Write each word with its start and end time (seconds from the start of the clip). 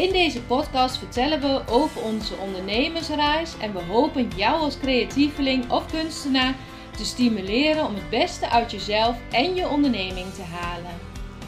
In 0.00 0.12
deze 0.12 0.42
podcast 0.42 0.98
vertellen 0.98 1.40
we 1.40 1.62
over 1.68 2.02
onze 2.02 2.36
ondernemersreis 2.36 3.58
en 3.58 3.72
we 3.72 3.82
hopen 3.82 4.28
jou 4.36 4.60
als 4.60 4.78
creatieveling 4.78 5.70
of 5.70 5.90
kunstenaar 5.90 6.56
te 6.96 7.04
stimuleren 7.04 7.86
om 7.86 7.94
het 7.94 8.10
beste 8.10 8.48
uit 8.48 8.70
jezelf 8.70 9.18
en 9.30 9.54
je 9.54 9.68
onderneming 9.68 10.32
te 10.32 10.42
halen. 10.42 10.90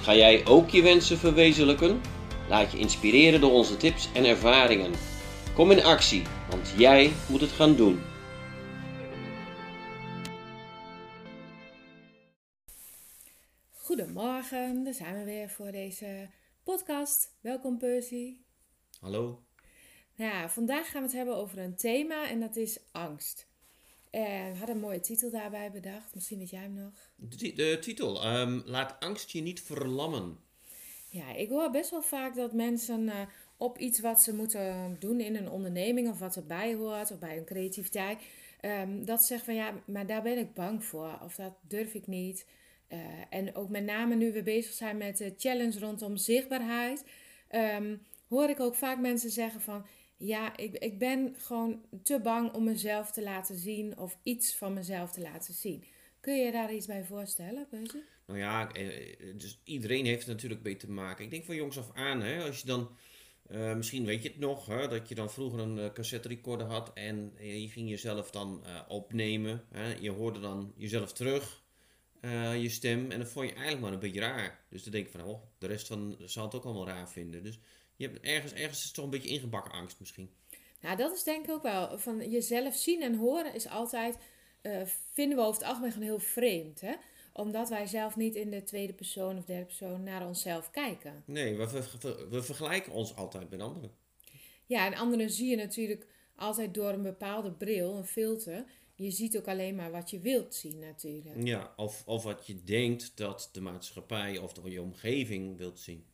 Ga 0.01 0.15
jij 0.15 0.47
ook 0.47 0.71
je 0.71 0.83
wensen 0.83 1.19
verwezenlijken? 1.19 2.01
Laat 2.49 2.73
je 2.73 2.79
inspireren 2.79 3.41
door 3.41 3.53
onze 3.53 3.77
tips 3.77 4.09
en 4.13 4.25
ervaringen. 4.25 4.93
Kom 5.55 5.71
in 5.71 5.85
actie, 5.85 6.23
want 6.51 6.75
jij 6.77 7.13
moet 7.29 7.41
het 7.41 7.53
gaan 7.53 7.77
doen. 7.77 8.01
Goedemorgen, 13.73 14.85
daar 14.85 14.95
zijn 14.95 15.19
we 15.19 15.25
weer 15.25 15.49
voor 15.49 15.71
deze 15.73 16.29
podcast. 16.65 17.35
Welkom 17.41 17.79
Percy. 17.79 18.37
Hallo. 19.03 19.43
Nou 20.17 20.33
ja, 20.33 20.49
vandaag 20.49 20.91
gaan 20.91 21.01
we 21.01 21.07
het 21.07 21.17
hebben 21.17 21.37
over 21.37 21.59
een 21.59 21.75
thema 21.77 22.29
en 22.29 22.41
dat 22.41 22.57
is 22.57 22.79
angst. 22.93 23.47
En 24.11 24.53
we 24.53 24.57
hadden 24.59 24.75
een 24.77 24.81
mooie 24.83 25.01
titel 25.01 25.31
daarbij 25.31 25.71
bedacht. 25.71 26.15
Misschien 26.15 26.39
weet 26.39 26.51
jij 26.51 26.61
hem 26.61 26.75
nog. 26.75 26.93
De, 27.17 27.37
ti- 27.37 27.55
de 27.55 27.79
titel, 27.81 28.23
ehm, 28.23 28.61
laat 28.65 29.01
angst 29.01 29.31
je 29.31 29.41
niet 29.41 29.63
verlammen. 29.63 30.39
Ja, 31.09 31.35
ik 31.35 31.49
hoor 31.49 31.71
best 31.71 31.91
wel 31.91 32.03
vaak 32.03 32.35
dat 32.35 32.53
mensen 32.53 33.09
eh, 33.09 33.21
op 33.57 33.79
iets 33.79 34.01
wat 34.01 34.23
ze 34.23 34.35
moeten 34.35 34.97
doen 34.99 35.21
in 35.21 35.37
een 35.37 35.51
onderneming 35.51 36.09
of 36.09 36.19
wat 36.19 36.37
erbij 36.37 36.75
hoort 36.75 37.11
of 37.11 37.19
bij 37.19 37.35
hun 37.35 37.45
creativiteit, 37.45 38.23
ehm, 38.61 39.05
dat 39.05 39.21
ze 39.21 39.27
zeggen 39.27 39.47
van 39.47 39.55
ja, 39.55 39.83
maar 39.87 40.07
daar 40.07 40.23
ben 40.23 40.39
ik 40.39 40.55
bang 40.55 40.85
voor 40.85 41.19
of 41.23 41.35
dat 41.35 41.55
durf 41.69 41.95
ik 41.95 42.07
niet. 42.07 42.47
Eh, 42.89 42.99
en 43.31 43.55
ook 43.55 43.69
met 43.69 43.85
name 43.85 44.15
nu 44.15 44.33
we 44.33 44.43
bezig 44.43 44.73
zijn 44.73 44.97
met 44.97 45.17
de 45.17 45.35
challenge 45.37 45.79
rondom 45.79 46.17
zichtbaarheid, 46.17 47.05
ehm, 47.49 47.97
hoor 48.33 48.49
ik 48.49 48.61
ook 48.61 48.75
vaak 48.75 48.99
mensen 48.99 49.31
zeggen 49.31 49.61
van 49.61 49.87
ja, 50.17 50.57
ik, 50.57 50.79
ik 50.79 50.99
ben 50.99 51.35
gewoon 51.39 51.85
te 52.03 52.21
bang 52.21 52.53
om 52.53 52.65
mezelf 52.65 53.11
te 53.11 53.23
laten 53.23 53.57
zien 53.57 53.99
of 53.99 54.19
iets 54.23 54.55
van 54.55 54.73
mezelf 54.73 55.13
te 55.13 55.21
laten 55.21 55.55
zien. 55.55 55.85
Kun 56.21 56.37
je 56.37 56.53
daar 56.53 56.75
iets 56.75 56.87
bij 56.87 57.05
voorstellen? 57.05 57.67
Nou 58.27 58.39
ja, 58.39 58.73
eh, 58.73 59.37
dus 59.37 59.61
iedereen 59.65 60.07
heeft 60.07 60.23
er 60.27 60.33
natuurlijk 60.33 60.63
mee 60.63 60.77
te 60.77 60.91
maken. 60.91 61.25
Ik 61.25 61.31
denk 61.31 61.45
van 61.45 61.55
jongs 61.55 61.79
af 61.79 61.91
aan, 61.95 62.23
hè, 62.23 62.45
als 62.45 62.61
je 62.61 62.67
dan, 62.67 62.91
eh, 63.49 63.75
misschien 63.75 64.05
weet 64.05 64.23
je 64.23 64.29
het 64.29 64.39
nog, 64.39 64.67
hè, 64.67 64.89
dat 64.89 65.09
je 65.09 65.15
dan 65.15 65.31
vroeger 65.31 65.59
een 65.61 65.79
eh, 65.79 65.93
cassette 65.93 66.29
recorder 66.29 66.67
had 66.67 66.91
en 66.95 67.33
eh, 67.39 67.61
je 67.61 67.69
ging 67.69 67.89
jezelf 67.89 68.31
dan 68.31 68.65
eh, 68.65 68.81
opnemen. 68.89 69.65
Hè, 69.71 69.95
je 69.95 70.11
hoorde 70.11 70.41
dan 70.41 70.73
jezelf 70.77 71.13
terug, 71.13 71.63
eh, 72.21 72.63
je 72.63 72.69
stem, 72.69 73.11
en 73.11 73.19
dan 73.19 73.27
vond 73.29 73.49
je 73.49 73.53
eigenlijk 73.53 73.83
maar 73.85 73.93
een 73.93 73.99
beetje 73.99 74.21
raar. 74.21 74.65
Dus 74.69 74.83
dan 74.83 74.93
denk 74.93 75.07
je 75.07 75.19
van, 75.19 75.27
oh, 75.27 75.43
de 75.59 75.67
rest 75.67 75.87
van 75.87 76.17
zal 76.19 76.45
het 76.45 76.55
ook 76.55 76.65
allemaal 76.65 76.87
raar 76.87 77.11
vinden. 77.11 77.43
Dus 77.43 77.59
je 78.03 78.09
hebt 78.09 78.25
ergens, 78.27 78.53
ergens 78.53 78.79
is 78.79 78.85
het 78.85 78.95
toch 78.95 79.05
een 79.05 79.11
beetje 79.11 79.29
ingebakken 79.29 79.73
angst 79.73 80.01
misschien. 80.01 80.31
Nou, 80.81 80.97
dat 80.97 81.15
is 81.17 81.23
denk 81.23 81.45
ik 81.45 81.51
ook 81.51 81.63
wel. 81.63 81.99
Van 81.99 82.31
jezelf 82.31 82.75
zien 82.75 83.03
en 83.03 83.15
horen 83.15 83.55
is 83.55 83.69
altijd, 83.69 84.17
eh, 84.61 84.81
vinden 85.13 85.37
we 85.39 85.45
over 85.45 85.61
het 85.61 85.69
algemeen 85.71 85.93
gewoon 85.93 86.07
heel 86.09 86.19
vreemd. 86.19 86.81
Hè? 86.81 86.95
Omdat 87.33 87.69
wij 87.69 87.87
zelf 87.87 88.17
niet 88.17 88.35
in 88.35 88.51
de 88.51 88.63
tweede 88.63 88.93
persoon 88.93 89.39
of 89.39 89.45
derde 89.45 89.65
persoon 89.65 90.03
naar 90.03 90.27
onszelf 90.27 90.71
kijken. 90.71 91.23
Nee, 91.27 91.57
we, 91.57 91.71
we, 91.71 91.83
we- 92.01 92.27
we 92.31 92.43
vergelijken 92.43 92.93
ons 92.93 93.17
altijd 93.17 93.51
met 93.51 93.61
anderen. 93.61 93.91
Ja, 94.67 94.87
en 94.87 94.95
anderen 94.95 95.31
zie 95.31 95.51
je 95.51 95.57
natuurlijk 95.57 96.07
altijd 96.37 96.75
door 96.75 96.89
een 96.93 97.03
bepaalde 97.03 97.53
bril, 97.53 97.97
een 97.97 98.05
filter. 98.07 98.65
Je 98.95 99.11
ziet 99.11 99.37
ook 99.37 99.49
alleen 99.49 99.75
maar 99.75 99.91
wat 99.91 100.11
je 100.11 100.19
wilt 100.19 100.55
zien 100.55 100.79
natuurlijk. 100.79 101.47
Ja, 101.47 101.73
of, 101.77 102.03
of 102.07 102.23
wat 102.23 102.47
je 102.47 102.65
denkt 102.65 103.13
dat 103.17 103.49
de 103.53 103.61
maatschappij 103.61 104.39
of 104.39 104.53
de, 104.53 104.71
je 104.71 104.83
omgeving 104.83 105.57
wilt 105.57 105.81
zien. 105.81 106.05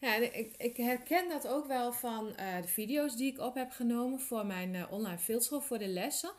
Ja, 0.00 0.14
ik, 0.14 0.54
ik 0.56 0.76
herken 0.76 1.28
dat 1.28 1.48
ook 1.48 1.66
wel 1.66 1.92
van 1.92 2.36
eh, 2.36 2.62
de 2.62 2.68
video's 2.68 3.16
die 3.16 3.32
ik 3.32 3.38
op 3.38 3.54
heb 3.54 3.70
genomen 3.70 4.20
voor 4.20 4.46
mijn 4.46 4.74
eh, 4.74 4.92
online 4.92 5.18
fieldschool, 5.18 5.60
voor 5.60 5.78
de 5.78 5.88
lessen. 5.88 6.30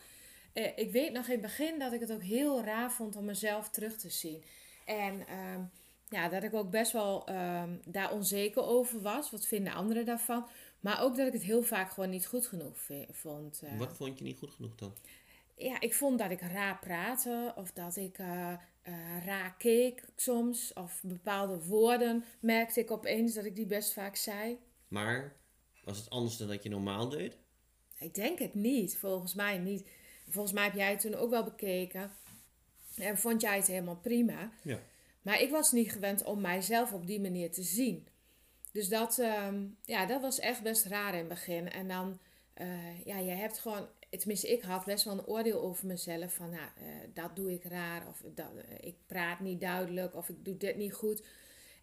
Eh, 0.53 0.77
ik 0.77 0.91
weet 0.91 1.11
nog 1.11 1.25
in 1.25 1.31
het 1.31 1.41
begin 1.41 1.79
dat 1.79 1.93
ik 1.93 1.99
het 1.99 2.11
ook 2.11 2.23
heel 2.23 2.63
raar 2.63 2.91
vond 2.91 3.15
om 3.15 3.25
mezelf 3.25 3.69
terug 3.69 3.97
te 3.97 4.09
zien. 4.09 4.43
En 4.85 5.27
ehm, 5.27 5.61
ja, 6.09 6.29
dat 6.29 6.43
ik 6.43 6.53
ook 6.53 6.69
best 6.69 6.91
wel 6.91 7.25
ehm, 7.25 7.69
daar 7.85 8.11
onzeker 8.11 8.63
over 8.63 9.01
was. 9.01 9.31
Wat 9.31 9.45
vinden 9.45 9.73
anderen 9.73 10.05
daarvan? 10.05 10.47
Maar 10.79 11.01
ook 11.01 11.15
dat 11.15 11.27
ik 11.27 11.33
het 11.33 11.43
heel 11.43 11.63
vaak 11.63 11.91
gewoon 11.91 12.09
niet 12.09 12.27
goed 12.27 12.47
genoeg 12.47 12.77
vond. 13.11 13.61
Wat 13.77 13.95
vond 13.95 14.17
je 14.17 14.23
niet 14.23 14.37
goed 14.37 14.51
genoeg 14.51 14.75
dan? 14.75 14.93
Ja, 15.55 15.79
ik 15.79 15.93
vond 15.93 16.19
dat 16.19 16.31
ik 16.31 16.41
raar 16.41 16.79
praatte 16.79 17.53
of 17.55 17.71
dat 17.71 17.95
ik 17.95 18.17
raar 19.25 19.55
keek 19.57 20.03
soms. 20.15 20.73
Of 20.73 21.01
bepaalde 21.03 21.63
woorden 21.63 22.25
merkte 22.39 22.79
ik 22.79 22.91
opeens 22.91 23.33
dat 23.33 23.45
ik 23.45 23.55
die 23.55 23.65
best 23.65 23.93
vaak 23.93 24.15
zei. 24.15 24.57
Maar 24.87 25.35
was 25.83 25.97
het 25.97 26.09
anders 26.09 26.37
dan 26.37 26.47
dat 26.47 26.63
je 26.63 26.69
normaal 26.69 27.09
deed? 27.09 27.37
Ik 27.97 28.13
denk 28.13 28.39
het 28.39 28.53
niet, 28.53 28.97
volgens 28.97 29.33
mij 29.33 29.57
niet. 29.57 29.87
Volgens 30.29 30.53
mij 30.53 30.63
heb 30.63 30.73
jij 30.73 30.89
het 30.89 30.99
toen 30.99 31.15
ook 31.15 31.29
wel 31.29 31.43
bekeken. 31.43 32.11
En 32.95 33.17
vond 33.17 33.41
jij 33.41 33.55
het 33.55 33.67
helemaal 33.67 33.97
prima. 33.97 34.51
Ja. 34.63 34.79
Maar 35.21 35.41
ik 35.41 35.49
was 35.49 35.71
niet 35.71 35.91
gewend 35.91 36.23
om 36.23 36.41
mijzelf 36.41 36.93
op 36.93 37.07
die 37.07 37.21
manier 37.21 37.51
te 37.51 37.63
zien. 37.63 38.07
Dus 38.71 38.89
dat, 38.89 39.19
ehm, 39.19 39.65
ja, 39.85 40.05
dat 40.05 40.21
was 40.21 40.39
echt 40.39 40.61
best 40.61 40.85
raar 40.85 41.13
in 41.13 41.19
het 41.19 41.27
begin. 41.27 41.71
En 41.71 41.87
dan, 41.87 42.19
eh, 42.53 43.05
ja, 43.05 43.17
je 43.17 43.31
hebt 43.31 43.59
gewoon, 43.59 43.87
tenminste 44.09 44.51
ik 44.51 44.61
had 44.61 44.85
best 44.85 45.03
wel 45.03 45.13
een 45.13 45.25
oordeel 45.25 45.61
over 45.61 45.87
mezelf. 45.87 46.33
Van, 46.33 46.49
nou, 46.49 46.69
eh, 46.77 46.85
dat 47.13 47.35
doe 47.35 47.51
ik 47.51 47.63
raar. 47.63 48.07
Of 48.07 48.23
dat, 48.35 48.55
eh, 48.55 48.87
ik 48.87 48.95
praat 49.05 49.39
niet 49.39 49.61
duidelijk. 49.61 50.15
Of 50.15 50.29
ik 50.29 50.45
doe 50.45 50.57
dit 50.57 50.75
niet 50.75 50.93
goed. 50.93 51.23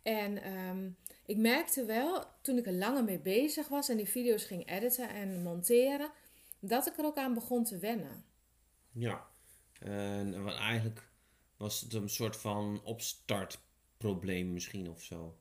En 0.02 0.42
ehm, 0.42 0.90
ik 1.26 1.36
merkte 1.36 1.84
wel, 1.84 2.24
toen 2.40 2.58
ik 2.58 2.66
er 2.66 2.72
langer 2.72 3.04
mee 3.04 3.18
bezig 3.18 3.68
was 3.68 3.88
en 3.88 3.96
die 3.96 4.08
video's 4.08 4.44
ging 4.44 4.70
editen 4.70 5.08
en 5.08 5.42
monteren, 5.42 6.10
dat 6.60 6.86
ik 6.86 6.98
er 6.98 7.04
ook 7.04 7.16
aan 7.16 7.34
begon 7.34 7.64
te 7.64 7.78
wennen. 7.78 8.24
Ja. 8.92 9.26
En 9.80 10.42
wat 10.44 10.54
eigenlijk 10.54 11.08
was 11.56 11.80
het 11.80 11.92
een 11.92 12.08
soort 12.08 12.36
van 12.36 12.80
opstartprobleem 12.84 14.52
misschien 14.52 14.90
of 14.90 15.02
zo. 15.02 15.36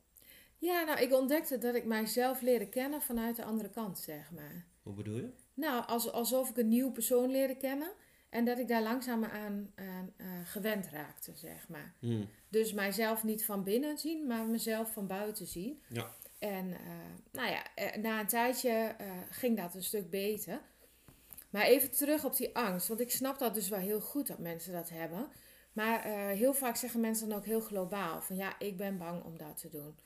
Ja, 0.58 0.84
nou, 0.84 1.00
ik 1.00 1.12
ontdekte 1.12 1.58
dat 1.58 1.74
ik 1.74 1.84
mijzelf 1.84 2.40
leerde 2.40 2.68
kennen 2.68 3.02
vanuit 3.02 3.36
de 3.36 3.44
andere 3.44 3.70
kant, 3.70 3.98
zeg 3.98 4.30
maar. 4.30 4.66
Hoe 4.82 4.94
bedoel 4.94 5.16
je? 5.16 5.30
Nou, 5.56 5.86
als, 5.86 6.12
alsof 6.12 6.50
ik 6.50 6.56
een 6.56 6.68
nieuwe 6.68 6.92
persoon 6.92 7.30
leerde 7.30 7.56
kennen 7.56 7.92
en 8.28 8.44
dat 8.44 8.58
ik 8.58 8.68
daar 8.68 8.82
langzaam 8.82 9.24
aan, 9.24 9.72
aan 9.74 10.12
eh, 10.16 10.26
gewend 10.44 10.88
raakte, 10.88 11.32
zeg 11.34 11.68
maar. 11.68 11.94
Hm. 11.98 12.24
Dus 12.48 12.72
mijzelf 12.72 13.24
niet 13.24 13.44
van 13.44 13.64
binnen 13.64 13.98
zien, 13.98 14.26
maar 14.26 14.46
mezelf 14.46 14.92
van 14.92 15.06
buiten 15.06 15.46
zien. 15.46 15.82
Ja. 15.88 16.14
En 16.38 16.72
eh, 16.72 16.80
nou 17.32 17.50
ja, 17.50 17.74
eh, 17.74 17.96
na 17.96 18.20
een 18.20 18.26
tijdje 18.26 18.96
ging 19.30 19.56
dat 19.56 19.74
een 19.74 19.82
stuk 19.82 20.10
beter. 20.10 20.60
Maar 21.50 21.62
even 21.62 21.90
terug 21.90 22.24
op 22.24 22.36
die 22.36 22.56
angst, 22.56 22.88
want 22.88 23.00
ik 23.00 23.10
snap 23.10 23.38
dat 23.38 23.54
dus 23.54 23.68
wel 23.68 23.78
heel 23.78 24.00
goed 24.00 24.26
dat 24.26 24.38
mensen 24.38 24.72
dat 24.72 24.88
hebben. 24.88 25.28
Maar 25.72 26.02
heel 26.30 26.54
vaak 26.54 26.76
zeggen 26.76 27.00
mensen 27.00 27.28
dan 27.28 27.38
ook 27.38 27.44
heel 27.44 27.60
globaal 27.60 28.22
van 28.22 28.36
ja, 28.36 28.58
ik 28.58 28.76
ben 28.76 28.98
bang 28.98 29.24
om 29.24 29.38
dat 29.38 29.58
te 29.58 29.68
doen. 29.70 29.96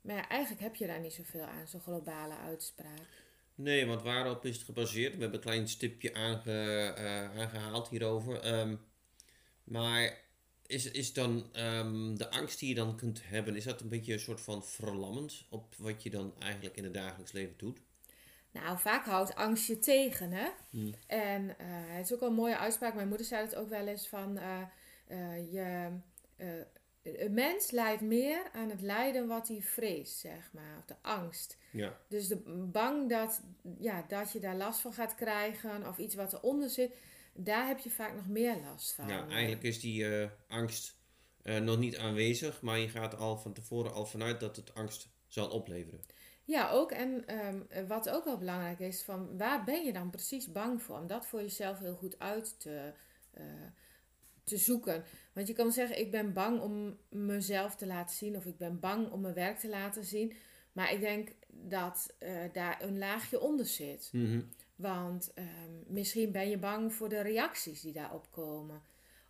Maar 0.00 0.16
ja, 0.16 0.28
eigenlijk 0.28 0.62
heb 0.62 0.74
je 0.74 0.86
daar 0.86 1.00
niet 1.00 1.12
zoveel 1.12 1.44
aan, 1.44 1.68
zo'n 1.68 1.80
globale 1.80 2.34
uitspraak. 2.36 3.27
Nee, 3.58 3.86
want 3.86 4.02
waarop 4.02 4.44
is 4.44 4.56
het 4.56 4.64
gebaseerd? 4.64 5.14
We 5.14 5.20
hebben 5.20 5.38
een 5.38 5.44
klein 5.46 5.68
stipje 5.68 6.14
aange, 6.14 6.92
eh, 6.96 7.40
aangehaald 7.40 7.88
hierover. 7.88 8.40
Ehm, 8.40 8.76
maar 9.64 10.18
is, 10.66 10.90
is 10.90 11.12
dan 11.12 11.48
ehm, 11.52 12.14
de 12.14 12.30
angst 12.30 12.58
die 12.58 12.68
je 12.68 12.74
dan 12.74 12.96
kunt 12.96 13.20
hebben, 13.24 13.56
is 13.56 13.64
dat 13.64 13.80
een 13.80 13.88
beetje 13.88 14.12
een 14.12 14.20
soort 14.20 14.40
van 14.40 14.64
verlammend 14.64 15.44
op 15.50 15.74
wat 15.78 16.02
je 16.02 16.10
dan 16.10 16.34
eigenlijk 16.38 16.76
in 16.76 16.84
het 16.84 16.94
dagelijks 16.94 17.32
leven 17.32 17.54
doet? 17.56 17.78
Nou, 18.50 18.78
vaak 18.78 19.04
houdt 19.04 19.34
angst 19.34 19.66
je 19.66 19.78
tegen, 19.78 20.32
hè? 20.32 20.48
Hmm. 20.70 20.94
En 21.06 21.58
eh, 21.58 21.66
het 21.68 22.04
is 22.04 22.12
ook 22.12 22.20
wel 22.20 22.28
een 22.28 22.34
mooie 22.34 22.58
uitspraak. 22.58 22.94
Mijn 22.94 23.08
moeder 23.08 23.26
zei 23.26 23.42
het 23.44 23.54
ook 23.54 23.68
wel 23.68 23.86
eens 23.86 24.08
van... 24.08 24.38
eh, 24.38 25.52
je, 25.52 25.90
een 27.16 27.34
mens 27.34 27.70
lijdt 27.70 28.02
meer 28.02 28.50
aan 28.52 28.70
het 28.70 28.80
lijden 28.80 29.26
wat 29.26 29.48
hij 29.48 29.62
vreest, 29.62 30.18
zeg 30.18 30.52
maar. 30.52 30.76
Of 30.78 30.84
de 30.84 30.94
angst. 31.02 31.56
Ja. 31.70 31.98
Dus 32.08 32.28
de, 32.28 32.36
bang 32.72 33.08
dat, 33.08 33.42
ja, 33.78 34.04
dat 34.08 34.32
je 34.32 34.40
daar 34.40 34.56
last 34.56 34.80
van 34.80 34.92
gaat 34.92 35.14
krijgen... 35.14 35.88
of 35.88 35.98
iets 35.98 36.14
wat 36.14 36.32
eronder 36.32 36.70
zit... 36.70 36.92
daar 37.32 37.66
heb 37.66 37.78
je 37.78 37.90
vaak 37.90 38.14
nog 38.14 38.28
meer 38.28 38.56
last 38.56 38.92
van. 38.92 39.08
Ja, 39.08 39.28
eigenlijk 39.28 39.62
is 39.62 39.80
die 39.80 40.16
eh, 40.16 40.30
angst 40.48 40.96
eh, 41.42 41.58
nog 41.58 41.78
niet 41.78 41.96
aanwezig, 41.96 42.62
maar 42.62 42.78
je 42.78 42.88
gaat 42.88 43.16
al 43.16 43.38
van 43.38 43.52
tevoren 43.52 43.92
al 43.92 44.06
vanuit 44.06 44.40
dat 44.40 44.56
het 44.56 44.74
angst 44.74 45.08
zal 45.26 45.48
opleveren. 45.48 46.00
Ja, 46.44 46.70
ook. 46.70 46.90
En 46.92 47.26
ehm, 47.26 47.86
wat 47.86 48.08
ook 48.08 48.24
wel 48.24 48.38
belangrijk 48.38 48.78
is, 48.78 49.02
van 49.02 49.36
waar 49.38 49.64
ben 49.64 49.84
je 49.84 49.92
dan 49.92 50.10
precies 50.10 50.52
bang 50.52 50.82
voor? 50.82 50.98
Om 50.98 51.06
dat 51.06 51.26
voor 51.26 51.40
jezelf 51.40 51.78
heel 51.78 51.94
goed 51.94 52.18
uit 52.18 52.60
te, 52.60 52.92
eh, 53.30 53.44
te 54.48 54.56
zoeken. 54.56 55.04
Want 55.32 55.46
je 55.46 55.52
kan 55.52 55.72
zeggen, 55.72 55.98
ik 55.98 56.10
ben 56.10 56.32
bang 56.32 56.60
om 56.60 56.96
mezelf 57.08 57.76
te 57.76 57.86
laten 57.86 58.16
zien 58.16 58.36
of 58.36 58.44
ik 58.44 58.56
ben 58.56 58.80
bang 58.80 59.10
om 59.10 59.20
mijn 59.20 59.34
werk 59.34 59.58
te 59.58 59.68
laten 59.68 60.04
zien. 60.04 60.32
Maar 60.72 60.92
ik 60.92 61.00
denk 61.00 61.32
dat 61.48 62.14
uh, 62.20 62.30
daar 62.52 62.82
een 62.82 62.98
laagje 62.98 63.40
onder 63.40 63.66
zit. 63.66 64.08
Mhm. 64.12 64.40
Want 64.76 65.32
ehm, 65.34 65.46
misschien 65.86 66.32
ben 66.32 66.50
je 66.50 66.58
bang 66.58 66.92
voor 66.92 67.08
de 67.08 67.20
reacties 67.20 67.80
die 67.80 67.92
daarop 67.92 68.26
komen. 68.30 68.82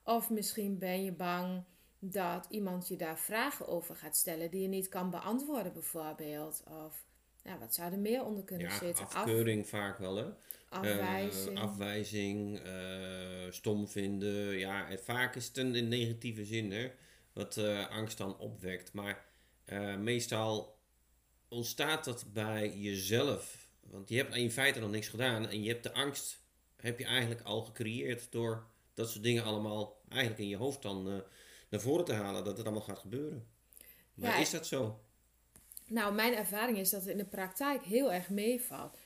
Of 0.02 0.30
misschien 0.30 0.78
ben 0.78 1.04
je 1.04 1.12
bang 1.12 1.62
dat 1.98 2.46
iemand 2.50 2.88
je 2.88 2.96
daar 2.96 3.18
vragen 3.18 3.68
over 3.68 3.96
gaat 3.96 4.16
stellen 4.16 4.50
die 4.50 4.62
je 4.62 4.68
niet 4.68 4.88
kan 4.88 5.10
beantwoorden, 5.10 5.72
bijvoorbeeld. 5.72 6.62
Of 6.86 7.04
ja, 7.42 7.58
wat 7.58 7.74
zou 7.74 7.92
er 7.92 7.98
meer 7.98 8.24
onder 8.24 8.44
kunnen 8.44 8.68
ja, 8.68 8.78
zitten? 8.78 9.08
afkeuring 9.08 9.68
vaak 9.68 9.98
wel, 9.98 10.16
hè? 10.16 10.26
Afwijzing. 10.68 11.56
Uh, 11.56 11.62
afwijzing, 11.62 12.66
uh, 12.66 13.50
stom 13.50 13.88
vinden. 13.88 14.58
Ja, 14.58 14.86
het, 14.86 15.00
vaak 15.00 15.34
is 15.36 15.46
het 15.46 15.56
een, 15.56 15.74
in 15.74 15.88
negatieve 15.88 16.44
zin, 16.44 16.72
hè? 16.72 16.90
Wat 17.32 17.56
uh, 17.56 17.88
angst 17.88 18.18
dan 18.18 18.38
opwekt. 18.38 18.92
Maar 18.92 19.26
meestal 19.98 20.78
ontstaat 21.48 22.04
dat 22.04 22.32
bij 22.32 22.76
jezelf. 22.76 23.68
Want 23.80 24.08
je 24.08 24.16
hebt 24.16 24.34
in 24.34 24.50
feite 24.50 24.80
nog 24.80 24.90
niks 24.90 25.08
gedaan. 25.08 25.48
En 25.48 25.62
je 25.62 25.68
hebt 25.68 25.82
de 25.82 25.92
angst, 25.92 26.42
heb 26.76 26.98
je 26.98 27.04
eigenlijk 27.04 27.42
al 27.42 27.62
gecreëerd 27.62 28.32
door 28.32 28.66
dat 28.94 29.10
soort 29.10 29.24
dingen 29.24 29.44
allemaal 29.44 30.00
eigenlijk 30.08 30.40
in 30.40 30.48
je 30.48 30.56
hoofd 30.56 30.82
dan 30.82 31.22
naar 31.68 31.80
voren 31.80 32.04
te 32.04 32.12
halen. 32.12 32.44
Dat 32.44 32.56
het 32.56 32.66
allemaal 32.66 32.84
gaat 32.84 32.98
gebeuren. 32.98 33.46
Maar 34.14 34.30
Ja, 34.30 34.36
is 34.36 34.50
dat 34.50 34.66
zo? 34.66 35.00
Nou, 35.86 36.14
mijn 36.14 36.34
ervaring 36.34 36.78
is 36.78 36.90
dat 36.90 37.00
het 37.00 37.10
in 37.10 37.16
de 37.16 37.24
praktijk 37.24 37.82
heel 37.82 38.12
erg 38.12 38.28
meevalt. 38.28 38.96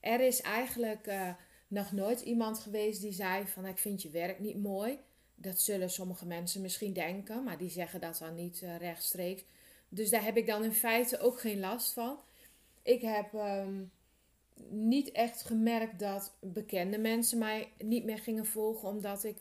Er 0.00 0.20
is 0.20 0.40
eigenlijk 0.40 1.06
eh, 1.06 1.30
nog 1.68 1.92
nooit 1.92 2.20
iemand 2.20 2.58
geweest 2.58 3.00
die 3.00 3.12
zei 3.12 3.46
van 3.46 3.66
ik 3.66 3.78
vind 3.78 4.02
je 4.02 4.10
werk 4.10 4.38
niet 4.38 4.62
mooi. 4.62 4.98
Dat 5.34 5.60
zullen 5.60 5.90
sommige 5.90 6.26
mensen 6.26 6.60
misschien 6.60 6.92
denken, 6.92 7.44
maar 7.44 7.58
die 7.58 7.70
zeggen 7.70 8.00
dat 8.00 8.18
dan 8.18 8.34
niet 8.34 8.62
eh, 8.62 8.76
rechtstreeks. 8.76 9.44
Dus 9.88 10.10
daar 10.10 10.24
heb 10.24 10.36
ik 10.36 10.46
dan 10.46 10.64
in 10.64 10.72
feite 10.72 11.18
ook 11.18 11.40
geen 11.40 11.60
last 11.60 11.92
van. 11.92 12.18
Ik 12.82 13.00
heb 13.00 13.34
ehm, 13.34 13.82
niet 14.68 15.12
echt 15.12 15.42
gemerkt 15.42 15.98
dat 15.98 16.32
bekende 16.40 16.98
mensen 16.98 17.38
mij 17.38 17.72
niet 17.78 18.04
meer 18.04 18.18
gingen 18.18 18.46
volgen 18.46 18.88
omdat 18.88 19.24
ik 19.24 19.36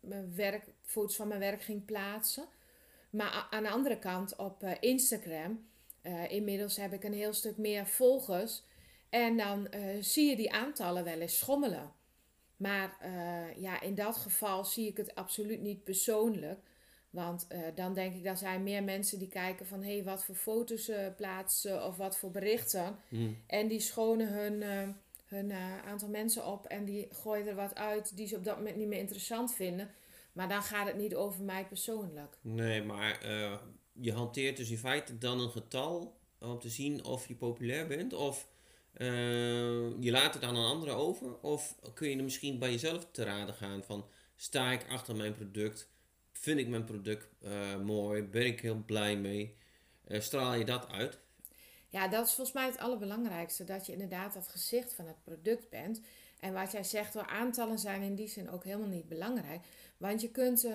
mijn 0.00 0.34
werk, 0.34 0.64
foto's 0.82 1.16
van 1.16 1.28
mijn 1.28 1.40
werk 1.40 1.62
ging 1.62 1.84
plaatsen. 1.84 2.44
Maar 3.10 3.46
aan 3.50 3.62
de 3.62 3.70
andere 3.70 3.98
kant 3.98 4.36
op 4.36 4.62
eh, 4.62 4.72
Instagram, 4.80 5.66
inmiddels 6.28 6.76
heb 6.76 6.92
ik 6.92 7.04
een 7.04 7.12
heel 7.12 7.32
stuk 7.32 7.56
meer 7.56 7.86
volgers. 7.86 8.62
En 9.14 9.36
dan 9.36 9.68
eh, 9.68 9.82
zie 10.00 10.28
je 10.28 10.36
die 10.36 10.52
aantallen 10.52 11.04
wel 11.04 11.20
eens 11.20 11.38
schommelen. 11.38 11.92
Maar 12.56 12.96
eh, 13.00 13.62
ja, 13.62 13.80
in 13.80 13.94
dat 13.94 14.16
geval 14.16 14.64
zie 14.64 14.88
ik 14.88 14.96
het 14.96 15.14
absoluut 15.14 15.60
niet 15.60 15.84
persoonlijk. 15.84 16.58
Want 17.10 17.46
eh, 17.48 17.60
dan 17.74 17.94
denk 17.94 18.14
ik, 18.14 18.24
dat 18.24 18.38
zijn 18.38 18.62
meer 18.62 18.82
mensen 18.82 19.18
die 19.18 19.28
kijken 19.28 19.66
van... 19.66 19.82
hé, 19.82 19.94
hey, 19.94 20.04
wat 20.04 20.24
voor 20.24 20.34
foto's 20.34 20.84
ze 20.84 21.12
plaatsen 21.16 21.86
of 21.86 21.96
wat 21.96 22.18
voor 22.18 22.30
berichten. 22.30 22.96
Hm. 23.08 23.32
En 23.46 23.68
die 23.68 23.80
schonen 23.80 24.28
hun, 24.28 24.62
hun 25.26 25.52
aantal 25.84 26.08
mensen 26.08 26.46
op 26.46 26.66
en 26.66 26.84
die 26.84 27.08
gooien 27.10 27.46
er 27.46 27.54
wat 27.54 27.74
uit 27.74 28.16
die 28.16 28.26
ze 28.26 28.36
op 28.36 28.44
dat 28.44 28.56
moment 28.56 28.76
niet 28.76 28.88
meer 28.88 28.98
interessant 28.98 29.54
vinden. 29.54 29.90
Maar 30.32 30.48
dan 30.48 30.62
gaat 30.62 30.86
het 30.86 30.96
niet 30.96 31.14
over 31.14 31.44
mij 31.44 31.66
persoonlijk. 31.66 32.36
Nee, 32.40 32.82
maar 32.82 33.26
je 33.92 34.12
hanteert 34.12 34.56
dus 34.56 34.70
in 34.70 34.78
feite 34.78 35.18
dan 35.18 35.40
een 35.40 35.50
getal 35.50 36.16
om 36.38 36.58
te 36.58 36.68
zien 36.68 37.04
of 37.04 37.28
je 37.28 37.34
populair 37.34 37.86
bent. 37.86 38.12
Of 38.12 38.52
eh, 38.94 40.02
je 40.02 40.10
laat 40.10 40.34
het 40.34 40.42
aan 40.42 40.56
een 40.56 40.64
andere 40.64 40.92
over. 40.92 41.40
Of 41.40 41.74
kun 41.94 42.08
je 42.08 42.16
er 42.16 42.24
misschien 42.24 42.58
bij 42.58 42.70
jezelf 42.70 43.06
te 43.10 43.24
raden 43.24 43.54
gaan 43.54 43.84
van... 43.84 44.06
Sta 44.36 44.72
ik 44.72 44.86
achter 44.88 45.16
mijn 45.16 45.34
product? 45.34 45.88
Vind 46.32 46.58
ik 46.58 46.68
mijn 46.68 46.84
product 46.84 47.26
eh, 47.42 47.76
mooi? 47.76 48.22
Ben 48.22 48.46
ik 48.46 48.60
heel 48.60 48.82
blij 48.86 49.16
mee? 49.16 49.56
Eh, 50.04 50.20
straal 50.20 50.54
je 50.54 50.64
dat 50.64 50.88
uit? 50.88 51.18
Ja, 51.88 52.08
dat 52.08 52.26
is 52.26 52.34
volgens 52.34 52.56
mij 52.56 52.66
het 52.66 52.78
allerbelangrijkste. 52.78 53.64
Dat 53.64 53.86
je 53.86 53.92
inderdaad 53.92 54.34
dat 54.34 54.48
gezicht 54.48 54.92
van 54.92 55.06
het 55.06 55.22
product 55.24 55.70
bent. 55.70 56.00
En 56.40 56.52
wat 56.52 56.72
jij 56.72 56.84
zegt, 56.84 57.14
wel 57.14 57.26
aantallen 57.26 57.78
zijn 57.78 58.02
in 58.02 58.14
die 58.14 58.28
zin 58.28 58.50
ook 58.50 58.64
helemaal 58.64 58.88
niet 58.88 59.08
belangrijk. 59.08 59.60
Want 59.96 60.20
je 60.20 60.30
kunt 60.30 60.68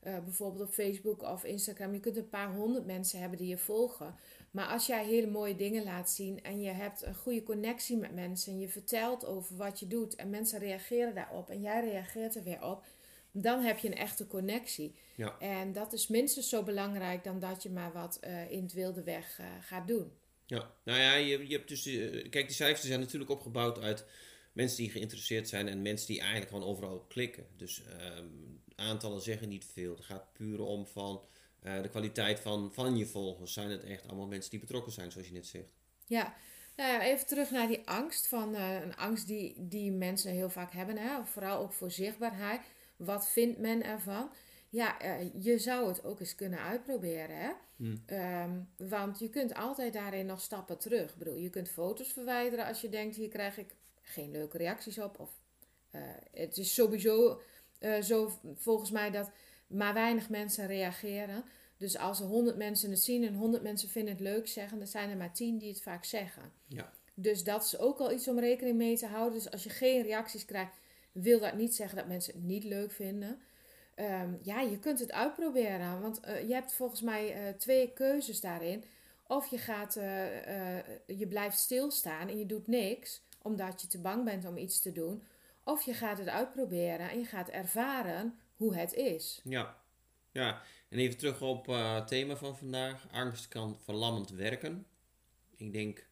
bijvoorbeeld 0.00 0.68
op 0.68 0.74
Facebook 0.74 1.22
of 1.22 1.44
Instagram, 1.44 1.92
je 1.92 2.00
kunt 2.00 2.16
een 2.16 2.28
paar 2.28 2.54
honderd 2.54 2.86
mensen 2.86 3.20
hebben 3.20 3.38
die 3.38 3.48
je 3.48 3.58
volgen. 3.58 4.14
Maar 4.50 4.66
als 4.66 4.86
jij 4.86 5.04
hele 5.04 5.26
mooie 5.26 5.56
dingen 5.56 5.84
laat 5.84 6.10
zien 6.10 6.42
en 6.42 6.60
je 6.60 6.70
hebt 6.70 7.02
een 7.02 7.14
goede 7.14 7.42
connectie 7.42 7.96
met 7.96 8.14
mensen 8.14 8.52
en 8.52 8.58
je 8.58 8.68
vertelt 8.68 9.26
over 9.26 9.56
wat 9.56 9.80
je 9.80 9.86
doet 9.86 10.14
en 10.14 10.30
mensen 10.30 10.58
reageren 10.58 11.14
daarop 11.14 11.50
en 11.50 11.60
jij 11.60 11.80
reageert 11.80 12.36
er 12.36 12.42
weer 12.42 12.62
op, 12.62 12.84
dan 13.32 13.62
heb 13.62 13.78
je 13.78 13.88
een 13.88 13.94
echte 13.94 14.26
connectie. 14.26 14.94
Ja. 15.14 15.38
En 15.38 15.72
dat 15.72 15.92
is 15.92 16.06
minstens 16.08 16.48
zo 16.48 16.62
belangrijk 16.62 17.24
dan 17.24 17.38
dat 17.38 17.62
je 17.62 17.70
maar 17.70 17.92
wat 17.92 18.18
eh, 18.20 18.50
in 18.50 18.62
het 18.62 18.72
wilde 18.72 19.02
weg 19.02 19.38
eh, 19.38 19.46
gaat 19.60 19.88
doen. 19.88 20.12
Ja, 20.46 20.74
nou 20.84 21.00
ja, 21.00 21.14
je, 21.14 21.48
je 21.48 21.56
hebt 21.56 21.68
dus... 21.68 21.86
eh, 21.86 22.30
kijk, 22.30 22.46
die 22.46 22.56
cijfers 22.56 22.86
zijn 22.86 23.00
natuurlijk 23.00 23.30
opgebouwd 23.30 23.78
uit 23.78 24.04
mensen 24.52 24.76
die 24.76 24.90
geïnteresseerd 24.90 25.48
zijn 25.48 25.68
en 25.68 25.82
mensen 25.82 26.06
die 26.06 26.20
eigenlijk 26.20 26.50
gewoon 26.50 26.68
overal 26.68 27.04
klikken. 27.08 27.46
Dus 27.56 27.82
ehm, 27.84 28.26
aantallen 28.74 29.22
zeggen 29.22 29.48
niet 29.48 29.64
veel. 29.64 29.96
Het 29.96 30.04
gaat 30.04 30.32
puur 30.32 30.60
om 30.60 30.86
van 30.86 31.24
de 31.62 31.88
kwaliteit 31.90 32.40
van, 32.40 32.72
van 32.72 32.96
je 32.96 33.06
volgers. 33.06 33.52
Zijn 33.52 33.70
het 33.70 33.84
echt 33.84 34.08
allemaal 34.08 34.26
mensen 34.26 34.50
die 34.50 34.60
betrokken 34.60 34.92
zijn, 34.92 35.12
zoals 35.12 35.26
je 35.26 35.32
net 35.32 35.46
zegt? 35.46 35.72
Ja, 36.06 36.34
nou 36.76 36.92
ja, 36.92 37.02
even 37.02 37.26
terug 37.26 37.50
naar 37.50 37.68
die 37.68 37.88
angst. 37.88 38.26
Van, 38.26 38.54
eh, 38.54 38.80
een 38.80 38.96
angst 38.96 39.26
die, 39.26 39.54
die 39.58 39.92
mensen 39.92 40.32
heel 40.32 40.50
vaak 40.50 40.72
hebben. 40.72 40.96
Hè? 40.96 41.24
Vooral 41.24 41.58
ook 41.58 41.72
voor 41.72 41.90
zichtbaarheid. 41.90 42.60
Wat 42.96 43.28
vindt 43.28 43.58
men 43.58 43.84
ervan? 43.84 44.30
Ja, 44.68 45.00
eh, 45.00 45.44
je 45.44 45.58
zou 45.58 45.88
het 45.88 46.04
ook 46.04 46.20
eens 46.20 46.34
kunnen 46.34 46.58
uitproberen. 46.58 47.36
Hè? 47.36 47.50
Hmm. 47.76 48.02
Ehm, 48.06 48.60
want 48.76 49.18
je 49.18 49.28
kunt 49.28 49.54
altijd 49.54 49.92
daarin 49.92 50.26
nog 50.26 50.40
stappen 50.40 50.78
terug. 50.78 51.10
Ik 51.10 51.18
bedoel, 51.18 51.36
je 51.36 51.50
kunt 51.50 51.68
foto's 51.68 52.12
verwijderen 52.12 52.66
als 52.66 52.80
je 52.80 52.88
denkt, 52.88 53.16
hier 53.16 53.28
krijg 53.28 53.58
ik 53.58 53.74
geen 54.02 54.30
leuke 54.30 54.58
reacties 54.58 54.98
op. 54.98 55.18
Of 55.18 55.30
eh, 55.90 56.00
het 56.32 56.56
is 56.56 56.74
sowieso 56.74 57.40
eh, 57.78 58.00
zo 58.00 58.32
volgens 58.54 58.90
mij 58.90 59.10
dat 59.10 59.30
maar 59.70 59.94
weinig 59.94 60.28
mensen 60.28 60.66
reageren. 60.66 61.44
Dus 61.76 61.98
als 61.98 62.20
er 62.20 62.26
100 62.26 62.56
mensen 62.56 62.90
het 62.90 63.02
zien 63.02 63.24
en 63.24 63.34
100 63.34 63.62
mensen 63.62 63.88
vinden 63.88 64.12
het 64.12 64.22
leuk 64.22 64.48
zeggen, 64.48 64.78
dan 64.78 64.86
zijn 64.86 65.10
er 65.10 65.16
maar 65.16 65.32
10 65.32 65.58
die 65.58 65.68
het 65.68 65.82
vaak 65.82 66.04
zeggen. 66.04 66.52
Ja. 66.66 66.92
Dus 67.14 67.44
dat 67.44 67.64
is 67.64 67.78
ook 67.78 67.98
al 67.98 68.12
iets 68.12 68.28
om 68.28 68.38
rekening 68.38 68.76
mee 68.76 68.96
te 68.96 69.06
houden. 69.06 69.34
Dus 69.34 69.50
als 69.50 69.64
je 69.64 69.70
geen 69.70 70.02
reacties 70.02 70.44
krijgt, 70.44 70.76
wil 71.12 71.40
dat 71.40 71.54
niet 71.54 71.74
zeggen 71.74 71.96
dat 71.96 72.06
mensen 72.06 72.34
het 72.34 72.42
niet 72.42 72.64
leuk 72.64 72.92
vinden. 72.92 73.40
Ehm, 73.94 74.34
ja, 74.42 74.60
je 74.60 74.78
kunt 74.78 74.98
het 74.98 75.12
uitproberen. 75.12 76.00
Want 76.00 76.20
eh, 76.20 76.48
je 76.48 76.54
hebt 76.54 76.72
volgens 76.72 77.00
mij 77.00 77.34
eh, 77.34 77.54
twee 77.54 77.92
keuzes 77.92 78.40
daarin. 78.40 78.84
Of 79.26 79.46
je, 79.46 79.58
gaat, 79.58 79.96
eh, 79.96 80.78
je 81.06 81.26
blijft 81.28 81.58
stilstaan 81.58 82.28
en 82.28 82.38
je 82.38 82.46
doet 82.46 82.66
niks, 82.66 83.22
omdat 83.42 83.80
je 83.80 83.86
te 83.86 84.00
bang 84.00 84.24
bent 84.24 84.44
om 84.44 84.56
iets 84.56 84.80
te 84.80 84.92
doen. 84.92 85.22
Of 85.64 85.82
je 85.82 85.94
gaat 85.94 86.18
het 86.18 86.28
uitproberen 86.28 87.10
en 87.10 87.18
je 87.18 87.24
gaat 87.24 87.48
ervaren 87.48 88.38
hoe 88.60 88.74
het 88.74 88.94
is. 88.94 89.40
Ja. 89.44 89.82
ja, 90.32 90.62
en 90.88 90.98
even 90.98 91.18
terug 91.18 91.42
op 91.42 91.68
eh, 91.68 92.04
thema 92.04 92.36
van 92.36 92.56
vandaag. 92.56 93.06
Angst 93.10 93.48
kan 93.48 93.78
verlammend 93.84 94.30
werken. 94.30 94.86
Ik 95.56 95.72
denk, 95.72 96.08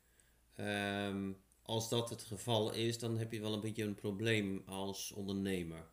ehm, 0.54 1.32
als 1.62 1.88
dat 1.88 2.10
het 2.10 2.22
geval 2.22 2.72
is, 2.72 2.98
dan 2.98 3.18
heb 3.18 3.32
je 3.32 3.40
wel 3.40 3.52
een 3.52 3.60
beetje 3.60 3.84
een 3.84 3.94
probleem 3.94 4.62
als 4.66 5.12
ondernemer. 5.12 5.90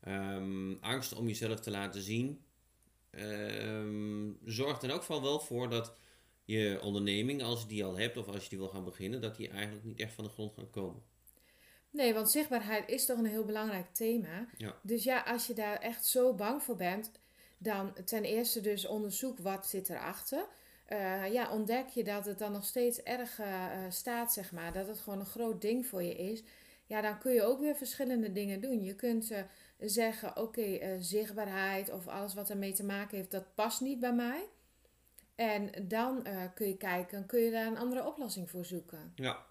Ehm, 0.00 0.72
angst 0.80 1.14
om 1.14 1.26
jezelf 1.26 1.60
te 1.60 1.70
laten 1.70 2.02
zien 2.02 2.44
ehm, 3.10 4.30
zorgt 4.44 4.82
er 4.82 4.90
elk 4.90 5.00
geval 5.00 5.22
wel 5.22 5.40
voor 5.40 5.70
dat 5.70 5.94
je 6.44 6.78
onderneming, 6.82 7.42
als 7.42 7.60
je 7.60 7.66
die 7.66 7.84
al 7.84 7.98
hebt 7.98 8.16
of 8.16 8.26
als 8.26 8.42
je 8.42 8.48
die 8.48 8.58
wil 8.58 8.68
gaan 8.68 8.84
beginnen, 8.84 9.20
dat 9.20 9.36
die 9.36 9.48
eigenlijk 9.48 9.84
niet 9.84 10.00
echt 10.00 10.14
van 10.14 10.24
de 10.24 10.30
grond 10.30 10.52
gaat 10.54 10.70
komen. 10.70 11.02
Nee, 11.92 12.14
want 12.14 12.30
zichtbaarheid 12.30 12.88
is 12.88 13.06
toch 13.06 13.18
een 13.18 13.26
heel 13.26 13.44
belangrijk 13.44 13.86
thema. 13.92 14.46
Ja. 14.56 14.74
Dus 14.82 15.04
ja, 15.04 15.20
als 15.20 15.46
je 15.46 15.54
daar 15.54 15.76
echt 15.78 16.06
zo 16.06 16.34
bang 16.34 16.62
voor 16.62 16.76
bent, 16.76 17.10
dan 17.58 17.92
ten 18.04 18.24
eerste 18.24 18.60
dus 18.60 18.86
onderzoek 18.86 19.38
wat 19.38 19.66
zit 19.66 19.88
erachter. 19.88 20.46
Eh 20.84 21.32
ja, 21.32 21.50
ontdek 21.50 21.88
je 21.88 22.04
dat 22.04 22.24
het 22.24 22.38
dan 22.38 22.52
nog 22.52 22.64
steeds 22.64 23.02
erg 23.02 23.38
eh, 23.38 23.64
eh, 23.64 23.90
staat, 23.90 24.32
zeg 24.32 24.52
maar. 24.52 24.72
Dat 24.72 24.86
het 24.86 24.98
gewoon 24.98 25.20
een 25.20 25.26
groot 25.26 25.60
ding 25.60 25.86
voor 25.86 26.02
je 26.02 26.14
is. 26.14 26.42
Ja, 26.86 27.00
dan 27.00 27.18
kun 27.18 27.32
je 27.32 27.42
ook 27.42 27.60
weer 27.60 27.76
verschillende 27.76 28.32
dingen 28.32 28.60
doen. 28.60 28.82
Je 28.82 28.94
kunt 28.94 29.32
zeggen, 29.78 30.36
oké, 30.36 30.96
zichtbaarheid 31.00 31.90
of 31.90 32.08
alles 32.08 32.34
wat 32.34 32.50
ermee 32.50 32.72
te 32.72 32.84
maken 32.84 33.16
heeft, 33.16 33.30
dat 33.30 33.54
past 33.54 33.80
niet 33.80 34.00
bij 34.00 34.14
mij. 34.14 34.44
En 35.34 35.70
dan 35.88 36.26
kun 36.54 36.68
je 36.68 36.76
kijken, 36.76 37.26
kun 37.26 37.40
je 37.40 37.50
daar 37.50 37.66
een 37.66 37.78
andere 37.78 38.06
oplossing 38.06 38.50
voor 38.50 38.64
zoeken. 38.64 39.12
Ja, 39.14 39.46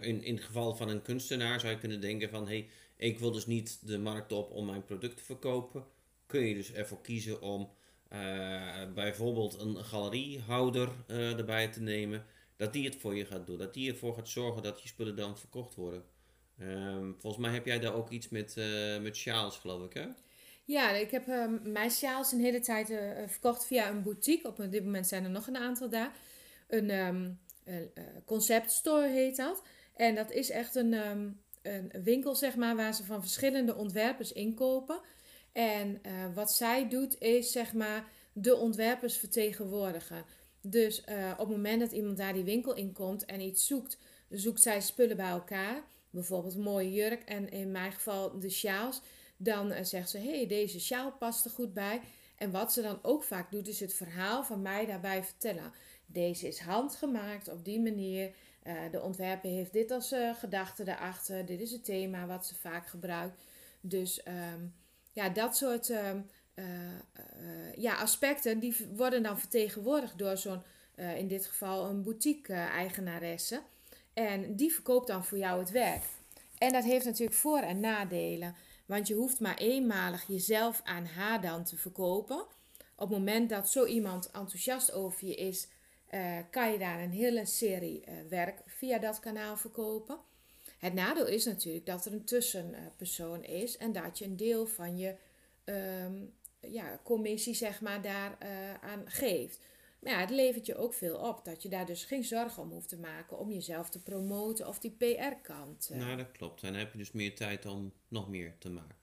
in, 0.00 0.22
in 0.22 0.34
het 0.34 0.44
geval 0.44 0.76
van 0.76 0.88
een 0.88 1.02
kunstenaar 1.02 1.60
zou 1.60 1.72
je 1.72 1.78
kunnen 1.78 2.00
denken 2.00 2.30
van... 2.30 2.46
hey, 2.46 2.68
ik 2.96 3.18
wil 3.18 3.32
dus 3.32 3.46
niet 3.46 3.78
de 3.86 3.98
markt 3.98 4.32
op 4.32 4.50
om 4.50 4.66
mijn 4.66 4.84
product 4.84 5.16
te 5.16 5.24
verkopen. 5.24 5.84
Kun 6.26 6.40
je 6.40 6.54
dus 6.54 6.72
ervoor 6.72 7.00
kiezen 7.00 7.40
om 7.40 7.70
eh, 8.08 8.92
bijvoorbeeld 8.94 9.60
een 9.60 9.76
galeriehouder 9.76 10.88
eh, 11.06 11.38
erbij 11.38 11.68
te 11.68 11.80
nemen... 11.80 12.24
dat 12.56 12.72
die 12.72 12.84
het 12.84 12.96
voor 12.96 13.16
je 13.16 13.24
gaat 13.24 13.46
doen. 13.46 13.58
Dat 13.58 13.74
die 13.74 13.90
ervoor 13.90 14.14
gaat 14.14 14.28
zorgen 14.28 14.62
dat 14.62 14.82
je 14.82 14.88
spullen 14.88 15.16
dan 15.16 15.38
verkocht 15.38 15.74
worden. 15.74 16.04
Ehm, 16.58 17.12
volgens 17.18 17.42
mij 17.42 17.52
heb 17.52 17.66
jij 17.66 17.78
daar 17.78 17.94
ook 17.94 18.10
iets 18.10 18.28
met, 18.28 18.54
uh, 18.58 18.98
met 19.00 19.16
sjaals, 19.16 19.58
geloof 19.58 19.84
ik, 19.84 19.92
hè? 19.92 20.06
Ja, 20.64 20.90
ik 20.90 21.10
heb 21.10 21.26
mijn 21.62 21.90
sjaals 21.90 22.32
een 22.32 22.40
hele 22.40 22.60
tijd 22.60 22.86
verkocht 23.26 23.66
via 23.66 23.90
een 23.90 24.02
boutique. 24.02 24.48
Op 24.48 24.70
dit 24.70 24.84
moment 24.84 25.06
zijn 25.06 25.24
er 25.24 25.30
nog 25.30 25.46
een 25.46 25.56
aantal 25.56 25.88
daar. 25.88 26.12
Een, 26.68 26.90
um, 26.90 27.38
concept 28.24 28.70
store 28.70 29.08
heet 29.08 29.36
dat. 29.36 29.62
En 29.96 30.14
dat 30.14 30.30
is 30.30 30.50
echt 30.50 30.74
een, 30.74 30.92
een 31.62 31.92
winkel, 32.02 32.34
zeg 32.34 32.56
maar, 32.56 32.76
waar 32.76 32.94
ze 32.94 33.04
van 33.04 33.20
verschillende 33.20 33.74
ontwerpers 33.74 34.32
inkopen. 34.32 35.00
En 35.52 36.00
wat 36.34 36.52
zij 36.52 36.88
doet, 36.88 37.20
is 37.20 37.52
zeg 37.52 37.72
maar 37.72 38.08
de 38.32 38.56
ontwerpers 38.56 39.16
vertegenwoordigen. 39.16 40.24
Dus 40.60 41.00
op 41.32 41.38
het 41.38 41.48
moment 41.48 41.80
dat 41.80 41.92
iemand 41.92 42.16
daar 42.16 42.32
die 42.32 42.44
winkel 42.44 42.74
in 42.74 42.92
komt 42.92 43.24
en 43.24 43.40
iets 43.40 43.66
zoekt, 43.66 43.98
zoekt 44.28 44.62
zij 44.62 44.80
spullen 44.80 45.16
bij 45.16 45.30
elkaar 45.30 45.82
bijvoorbeeld 46.10 46.56
mooie 46.56 46.92
jurk 46.92 47.22
en 47.22 47.50
in 47.50 47.70
mijn 47.70 47.92
geval 47.92 48.38
de 48.38 48.50
sjaals, 48.50 49.00
dan 49.36 49.84
zegt 49.84 50.10
ze: 50.10 50.18
hey, 50.18 50.46
deze 50.46 50.80
sjaal 50.80 51.12
past 51.12 51.44
er 51.44 51.50
goed 51.50 51.74
bij. 51.74 52.00
En 52.36 52.50
wat 52.50 52.72
ze 52.72 52.82
dan 52.82 52.98
ook 53.02 53.22
vaak 53.22 53.50
doet, 53.50 53.68
is 53.68 53.80
het 53.80 53.94
verhaal 53.94 54.44
van 54.44 54.62
mij 54.62 54.86
daarbij 54.86 55.24
vertellen. 55.24 55.72
Deze 56.12 56.48
is 56.48 56.60
handgemaakt 56.60 57.48
op 57.48 57.64
die 57.64 57.80
manier. 57.80 58.30
Uh, 58.66 58.74
de 58.90 59.00
ontwerper 59.00 59.50
heeft 59.50 59.72
dit 59.72 59.90
als 59.90 60.12
uh, 60.12 60.34
gedachte 60.34 60.82
erachter. 60.86 61.46
Dit 61.46 61.60
is 61.60 61.70
het 61.70 61.84
thema 61.84 62.26
wat 62.26 62.46
ze 62.46 62.54
vaak 62.54 62.86
gebruikt. 62.86 63.42
Dus 63.80 64.20
um, 64.26 64.74
ja, 65.12 65.28
dat 65.28 65.56
soort 65.56 65.88
um, 65.88 66.30
ja, 67.76 67.94
aspecten 67.94 68.58
die 68.58 68.76
worden 68.94 69.22
dan 69.22 69.38
vertegenwoordigd 69.38 70.18
door 70.18 70.36
zo'n, 70.36 70.62
in 71.16 71.28
dit 71.28 71.46
geval 71.46 71.88
een 71.88 72.02
boutique-eigenaresse. 72.02 73.62
En 74.12 74.56
die 74.56 74.72
verkoopt 74.72 75.06
dan 75.06 75.24
voor 75.24 75.38
jou 75.38 75.60
het 75.60 75.70
werk. 75.70 76.02
En 76.58 76.72
dat 76.72 76.84
heeft 76.84 77.04
natuurlijk 77.04 77.38
voor- 77.38 77.58
en 77.58 77.80
nadelen. 77.80 78.54
Want 78.86 79.08
je 79.08 79.14
hoeft 79.14 79.40
maar 79.40 79.56
eenmalig 79.56 80.26
jezelf 80.26 80.80
aan 80.84 81.06
haar 81.06 81.40
dan 81.40 81.64
te 81.64 81.76
verkopen. 81.76 82.40
Op 82.94 83.08
het 83.08 83.18
moment 83.18 83.48
dat 83.48 83.70
zo 83.70 83.84
iemand 83.84 84.30
enthousiast 84.30 84.92
over 84.92 85.26
je 85.26 85.34
is, 85.34 85.68
uh, 86.14 86.38
kan 86.50 86.72
je 86.72 86.78
daar 86.78 87.00
een 87.00 87.10
hele 87.10 87.46
serie 87.46 88.02
uh, 88.08 88.14
werk 88.28 88.62
via 88.66 88.98
dat 88.98 89.20
kanaal 89.20 89.56
verkopen. 89.56 90.18
Het 90.78 90.94
nadeel 90.94 91.26
is 91.26 91.44
natuurlijk 91.44 91.86
dat 91.86 92.06
er 92.06 92.12
een 92.12 92.24
tussenpersoon 92.24 93.44
is 93.44 93.76
en 93.76 93.92
dat 93.92 94.18
je 94.18 94.24
een 94.24 94.36
deel 94.36 94.66
van 94.66 94.98
je 94.98 95.14
um, 95.64 96.32
ja, 96.60 97.00
commissie 97.02 97.54
zeg 97.54 97.80
maar, 97.80 98.02
daar 98.02 98.38
uh, 98.42 98.74
aan 98.74 99.02
geeft. 99.04 99.60
Maar 99.98 100.12
ja, 100.12 100.20
het 100.20 100.30
levert 100.30 100.66
je 100.66 100.76
ook 100.76 100.94
veel 100.94 101.16
op. 101.16 101.44
Dat 101.44 101.62
je 101.62 101.68
daar 101.68 101.86
dus 101.86 102.04
geen 102.04 102.24
zorgen 102.24 102.62
om 102.62 102.70
hoeft 102.70 102.88
te 102.88 102.98
maken 102.98 103.38
om 103.38 103.52
jezelf 103.52 103.90
te 103.90 104.02
promoten 104.02 104.68
of 104.68 104.78
die 104.78 104.90
PR-kant. 104.90 105.90
Nou, 105.92 106.16
dat 106.16 106.32
klopt. 106.32 106.62
En 106.62 106.70
dan 106.70 106.80
heb 106.80 106.92
je 106.92 106.98
dus 106.98 107.12
meer 107.12 107.34
tijd 107.34 107.66
om 107.66 107.92
nog 108.08 108.28
meer 108.28 108.54
te 108.58 108.70
maken. 108.70 109.01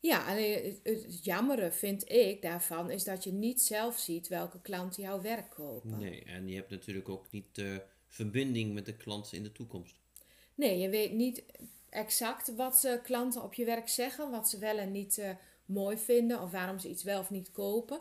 Ja, 0.00 0.26
alleen 0.26 0.78
het, 0.82 1.02
het 1.02 1.24
jammere 1.24 1.72
vind 1.72 2.10
ik 2.10 2.42
daarvan 2.42 2.90
is 2.90 3.04
dat 3.04 3.24
je 3.24 3.32
niet 3.32 3.62
zelf 3.62 3.98
ziet 3.98 4.28
welke 4.28 4.60
klanten 4.60 5.02
jouw 5.02 5.20
werk 5.20 5.50
kopen. 5.50 5.98
Nee, 5.98 6.22
en 6.24 6.48
je 6.48 6.56
hebt 6.56 6.70
natuurlijk 6.70 7.08
ook 7.08 7.26
niet 7.30 7.46
de 7.52 7.82
verbinding 8.06 8.74
met 8.74 8.86
de 8.86 8.96
klanten 8.96 9.36
in 9.36 9.42
de 9.42 9.52
toekomst. 9.52 9.94
Nee, 10.54 10.78
je 10.78 10.88
weet 10.88 11.12
niet 11.12 11.42
exact 11.88 12.54
wat 12.54 12.84
uh, 12.84 13.02
klanten 13.02 13.42
op 13.42 13.54
je 13.54 13.64
werk 13.64 13.88
zeggen, 13.88 14.30
wat 14.30 14.48
ze 14.48 14.58
wel 14.58 14.78
en 14.78 14.92
niet 14.92 15.18
uh, 15.18 15.30
mooi 15.64 15.98
vinden 15.98 16.42
of 16.42 16.50
waarom 16.50 16.78
ze 16.78 16.88
iets 16.88 17.02
wel 17.02 17.20
of 17.20 17.30
niet 17.30 17.50
kopen. 17.50 18.00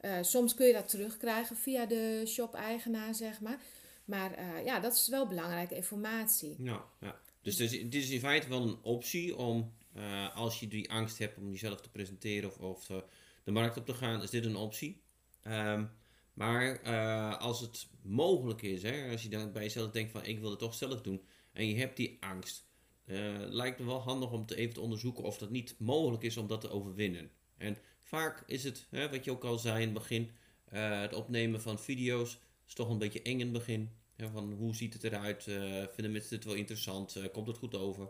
Uh, 0.00 0.18
soms 0.20 0.54
kun 0.54 0.66
je 0.66 0.72
dat 0.72 0.88
terugkrijgen 0.88 1.56
via 1.56 1.86
de 1.86 2.22
shop-eigenaar, 2.26 3.14
zeg 3.14 3.40
maar. 3.40 3.60
Maar 4.04 4.38
uh, 4.38 4.64
ja, 4.64 4.80
dat 4.80 4.94
is 4.94 5.08
wel 5.08 5.26
belangrijke 5.26 5.74
informatie. 5.74 6.56
Ja, 6.58 6.84
ja. 7.00 7.20
Dus 7.42 7.56
dit 7.56 7.72
is, 7.72 7.80
dit 7.80 8.02
is 8.02 8.10
in 8.10 8.20
feite 8.20 8.48
wel 8.48 8.62
een 8.62 8.78
optie 8.82 9.36
om, 9.36 9.72
uh, 9.96 10.36
als 10.36 10.60
je 10.60 10.68
die 10.68 10.90
angst 10.90 11.18
hebt 11.18 11.38
om 11.38 11.50
jezelf 11.50 11.80
te 11.80 11.90
presenteren 11.90 12.50
of, 12.50 12.58
of 12.58 13.04
de 13.44 13.50
markt 13.50 13.76
op 13.76 13.86
te 13.86 13.94
gaan, 13.94 14.22
is 14.22 14.30
dit 14.30 14.44
een 14.44 14.56
optie. 14.56 15.02
Um, 15.46 15.90
maar 16.32 16.80
als 17.38 17.60
het 17.60 17.88
mogelijk 18.02 18.62
is, 18.62 18.82
hè, 18.82 19.10
als 19.10 19.22
je 19.22 19.28
dan 19.28 19.52
bij 19.52 19.62
jezelf 19.62 19.90
denkt 19.90 20.12
van 20.12 20.24
ik 20.24 20.38
wil 20.38 20.50
het 20.50 20.58
toch 20.58 20.74
zelf 20.74 21.00
doen 21.00 21.22
en 21.52 21.68
je 21.68 21.74
hebt 21.74 21.96
die 21.96 22.16
angst, 22.20 22.66
lijkt 23.48 23.78
me 23.78 23.84
wel 23.84 24.00
handig 24.00 24.30
om 24.30 24.46
te 24.46 24.56
even 24.56 24.74
te 24.74 24.80
onderzoeken 24.80 25.24
of 25.24 25.38
dat 25.38 25.50
niet 25.50 25.74
mogelijk 25.78 26.22
is 26.22 26.36
om 26.36 26.46
dat 26.46 26.60
te 26.60 26.70
overwinnen. 26.70 27.30
En 27.56 27.76
Vaak 28.00 28.42
is 28.46 28.64
het, 28.64 28.86
hè, 28.90 29.10
wat 29.10 29.24
je 29.24 29.30
ook 29.30 29.44
al 29.44 29.58
zei 29.58 29.76
in 29.76 29.88
het 29.88 29.98
begin, 29.98 30.30
het 30.70 31.14
opnemen 31.14 31.60
van 31.60 31.78
video's 31.78 32.38
is 32.66 32.74
toch 32.74 32.88
een 32.88 32.98
beetje 32.98 33.22
eng 33.22 33.40
in 33.40 33.40
het 33.40 33.52
begin. 33.52 33.90
Hè, 34.16 34.30
van 34.30 34.52
hoe 34.52 34.74
ziet 34.74 34.92
het 34.92 35.04
eruit? 35.04 35.42
Vinden 35.92 36.12
mensen 36.12 36.30
dit 36.30 36.44
wel 36.44 36.54
interessant? 36.54 37.30
Komt 37.32 37.46
het 37.46 37.56
goed 37.56 37.74
over? 37.74 38.08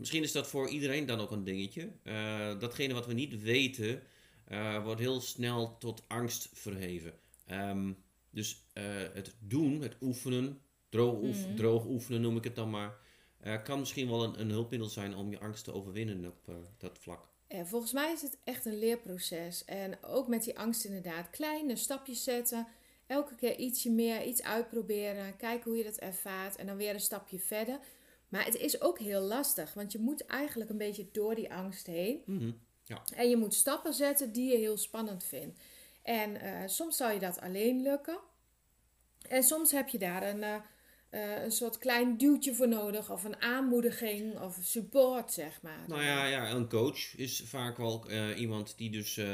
Misschien 0.00 0.22
is 0.22 0.32
dat 0.32 0.46
voor 0.46 0.68
iedereen 0.68 1.06
dan 1.06 1.20
ook 1.20 1.30
een 1.30 1.44
dingetje. 1.44 1.92
datgene 2.58 2.94
wat 2.94 3.06
we 3.06 3.12
niet 3.12 3.42
weten, 3.42 4.02
wordt 4.82 5.00
heel 5.00 5.20
snel 5.20 5.78
tot 5.78 6.02
angst 6.08 6.48
verheven. 6.52 7.12
Um, 7.50 7.96
dus 8.30 8.66
het 9.12 9.34
doen, 9.38 9.80
het 9.80 9.96
oefenen, 10.00 10.60
droog, 10.88 11.20
oef, 11.20 11.46
mm. 11.46 11.56
droog, 11.56 11.86
oefenen 11.86 12.20
noem 12.20 12.36
ik 12.36 12.44
het 12.44 12.54
dan 12.54 12.70
maar, 12.70 12.98
kan 13.64 13.78
misschien 13.78 14.08
wel 14.08 14.24
een, 14.24 14.40
een 14.40 14.50
hulpmiddel 14.50 14.88
zijn 14.88 15.14
om 15.14 15.30
je 15.30 15.38
angst 15.38 15.64
te 15.64 15.72
overwinnen 15.72 16.26
op 16.26 16.54
dat 16.78 16.98
vlak. 16.98 17.28
En 17.46 17.66
volgens 17.66 17.92
mij 17.92 18.12
is 18.12 18.22
het 18.22 18.38
echt 18.44 18.64
een 18.64 18.78
leerproces. 18.78 19.64
En 19.64 20.02
ook 20.02 20.28
met 20.28 20.44
die 20.44 20.58
angst 20.58 20.84
inderdaad. 20.84 21.30
Kleine 21.30 21.76
stapjes 21.76 22.24
zetten. 22.24 22.66
Elke 23.06 23.34
keer 23.34 23.58
ietsje 23.58 23.90
meer, 23.90 24.24
iets 24.24 24.42
uitproberen. 24.42 25.36
Kijken 25.36 25.70
hoe 25.70 25.78
je 25.78 25.84
dat 25.84 25.96
ervaart. 25.96 26.56
En 26.56 26.66
dan 26.66 26.76
weer 26.76 26.94
een 26.94 27.00
stapje 27.00 27.38
verder. 27.38 27.78
Maar 28.30 28.44
het 28.44 28.56
is 28.56 28.80
ook 28.80 28.98
heel 28.98 29.20
lastig. 29.20 29.74
Want 29.74 29.92
je 29.92 29.98
moet 29.98 30.26
eigenlijk 30.26 30.70
een 30.70 30.78
beetje 30.78 31.08
door 31.12 31.34
die 31.34 31.52
angst 31.52 31.86
heen. 31.86 32.22
Mm 32.26 32.38
-hmm. 32.38 32.60
ja. 32.84 33.02
En 33.14 33.28
je 33.28 33.36
moet 33.36 33.54
stappen 33.54 33.94
zetten 33.94 34.32
die 34.32 34.50
je 34.50 34.56
heel 34.56 34.76
spannend 34.76 35.24
vindt. 35.24 35.60
En 36.02 36.34
uh, 36.34 36.62
soms 36.66 36.96
zal 36.96 37.10
je 37.10 37.18
dat 37.18 37.40
alleen 37.40 37.82
lukken. 37.82 38.18
En 39.28 39.42
soms 39.42 39.72
heb 39.72 39.88
je 39.88 39.98
daar 39.98 40.22
een... 40.22 40.42
Uh, 40.42 40.56
uh, 41.10 41.42
een 41.42 41.52
soort 41.52 41.78
klein 41.78 42.16
duwtje 42.16 42.54
voor 42.54 42.68
nodig, 42.68 43.10
of 43.10 43.24
een 43.24 43.40
aanmoediging 43.40 44.40
of 44.40 44.58
support, 44.62 45.32
zeg 45.32 45.62
maar. 45.62 45.84
Nou 45.86 46.02
ja, 46.02 46.26
ja 46.26 46.50
een 46.50 46.68
coach 46.68 47.16
is 47.16 47.42
vaak 47.44 47.76
wel 47.76 48.10
uh, 48.10 48.40
iemand 48.40 48.76
die 48.76 48.90
dus 48.90 49.16
uh, 49.16 49.26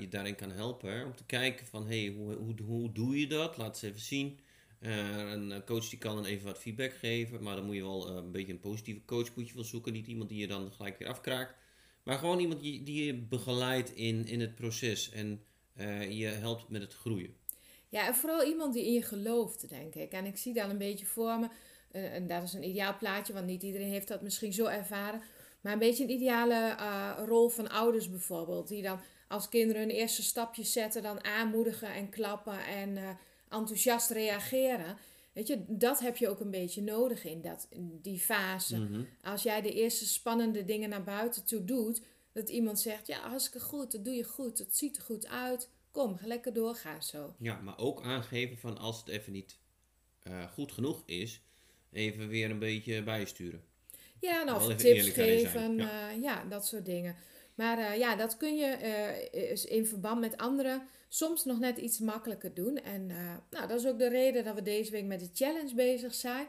je 0.00 0.08
daarin 0.08 0.34
kan 0.34 0.50
helpen. 0.50 0.92
Hè? 0.92 1.04
Om 1.04 1.16
te 1.16 1.24
kijken 1.24 1.66
van, 1.66 1.86
hé, 1.86 2.04
hey, 2.04 2.14
hoe, 2.14 2.34
hoe, 2.34 2.54
hoe 2.62 2.92
doe 2.92 3.20
je 3.20 3.26
dat? 3.26 3.56
Laat 3.56 3.78
ze 3.78 3.86
even 3.86 4.00
zien. 4.00 4.40
Een 4.80 5.62
coach 5.64 5.88
die 5.88 5.98
kan 5.98 6.14
dan 6.14 6.24
even 6.24 6.46
wat 6.46 6.58
feedback 6.58 6.92
geven, 6.92 7.42
maar 7.42 7.56
dan 7.56 7.64
moet 7.64 7.74
je 7.74 7.82
wel 7.82 8.08
een 8.08 8.30
beetje 8.30 8.52
een 8.52 8.60
positieve 8.60 9.04
coach 9.04 9.34
moet 9.36 9.48
je 9.48 9.54
wel 9.54 9.64
zoeken. 9.64 9.92
Niet 9.92 10.06
iemand 10.06 10.28
die 10.28 10.38
je 10.38 10.46
dan 10.46 10.72
gelijk 10.72 10.98
weer 10.98 11.08
afkraakt. 11.08 11.54
Maar 12.02 12.18
gewoon 12.18 12.38
iemand 12.38 12.60
die, 12.60 12.82
die 12.82 13.04
je 13.04 13.14
begeleidt 13.14 13.94
in, 13.94 14.26
in 14.26 14.40
het 14.40 14.54
proces 14.54 15.10
en 15.10 15.44
je 16.10 16.26
helpt 16.26 16.68
met 16.68 16.82
het 16.82 16.94
groeien. 16.94 17.36
Ja, 17.88 18.06
en 18.06 18.14
vooral 18.14 18.44
iemand 18.44 18.74
die 18.74 18.86
in 18.86 18.92
je 18.92 19.02
gelooft, 19.02 19.68
denk 19.68 19.94
ik. 19.94 20.12
En 20.12 20.24
ik 20.24 20.36
zie 20.36 20.54
dan 20.54 20.70
een 20.70 20.78
beetje 20.78 21.06
voor 21.06 21.38
me, 21.38 21.48
en 21.90 22.26
dat 22.26 22.42
is 22.42 22.52
een 22.52 22.68
ideaal 22.68 22.96
plaatje, 22.98 23.32
want 23.32 23.46
niet 23.46 23.62
iedereen 23.62 23.90
heeft 23.90 24.08
dat 24.08 24.22
misschien 24.22 24.52
zo 24.52 24.66
ervaren. 24.66 25.22
Maar 25.60 25.72
een 25.72 25.78
beetje 25.78 26.04
een 26.04 26.10
ideale 26.10 26.76
rol 27.26 27.48
van 27.48 27.68
ouders 27.68 28.10
bijvoorbeeld. 28.10 28.68
Die 28.68 28.82
dan 28.82 29.00
als 29.28 29.48
kinderen 29.48 29.82
hun 29.82 29.90
eerste 29.90 30.22
stapjes 30.22 30.72
zetten, 30.72 31.02
dan 31.02 31.24
aanmoedigen 31.24 31.94
en 31.94 32.10
klappen 32.10 32.66
en 32.66 33.18
enthousiast 33.54 34.10
reageren. 34.10 34.96
Weet 35.32 35.46
je, 35.46 35.64
dat 35.68 36.00
heb 36.00 36.16
je 36.16 36.28
ook 36.28 36.40
een 36.40 36.50
beetje 36.50 36.82
nodig 36.82 37.24
in, 37.24 37.40
dat, 37.40 37.66
in 37.70 37.98
die 38.02 38.20
fase. 38.20 38.78
Mhm. 38.78 39.02
Als 39.22 39.42
jij 39.42 39.62
de 39.62 39.72
eerste 39.72 40.06
spannende 40.06 40.64
dingen 40.64 40.88
naar 40.88 41.04
buiten 41.04 41.44
toe 41.44 41.64
doet, 41.64 42.02
dat 42.32 42.48
iemand 42.48 42.80
zegt: 42.80 43.06
Ja, 43.06 43.28
hartstikke 43.28 43.66
goed, 43.66 43.92
dat 43.92 44.04
doe 44.04 44.14
je 44.14 44.24
goed, 44.24 44.58
het 44.58 44.76
ziet 44.76 44.96
er 44.96 45.02
goed 45.02 45.26
uit 45.26 45.68
kom, 45.94 46.16
ga 46.16 46.26
lekker 46.26 46.52
doorgaan 46.52 47.02
zo. 47.02 47.34
Ja, 47.38 47.60
maar 47.60 47.78
ook 47.78 48.02
aangeven 48.02 48.58
van 48.58 48.78
als 48.78 48.98
het 48.98 49.08
even 49.08 49.32
niet 49.32 49.58
uh, 50.28 50.44
goed 50.52 50.72
genoeg 50.72 51.02
is, 51.06 51.40
even 51.92 52.28
weer 52.28 52.50
een 52.50 52.58
beetje 52.58 53.02
bijsturen. 53.02 53.62
Ja, 54.20 54.42
nou, 54.42 54.56
of 54.56 54.74
tips 54.74 55.08
geven, 55.08 55.76
ja. 55.76 56.12
Uh, 56.12 56.22
ja. 56.22 56.44
dat 56.44 56.66
soort 56.66 56.84
dingen. 56.84 57.16
Maar 57.54 57.78
uh, 57.78 57.98
ja, 57.98 58.16
dat 58.16 58.36
kun 58.36 58.56
je 58.56 59.66
in 59.68 59.86
verband 59.86 60.20
met 60.20 60.36
anderen 60.36 60.88
soms 61.14 61.44
nog 61.44 61.58
net 61.58 61.78
iets 61.78 61.98
makkelijker 61.98 62.54
doen. 62.54 62.76
En 62.76 63.06
nou, 63.50 63.66
dat 63.68 63.80
is 63.80 63.86
ook 63.86 63.98
de 63.98 64.08
reden 64.08 64.44
dat 64.44 64.54
we 64.54 64.62
deze 64.62 64.90
week 64.90 65.04
met 65.04 65.20
de 65.20 65.30
challenge 65.32 65.74
bezig 65.74 66.14
zijn. 66.14 66.46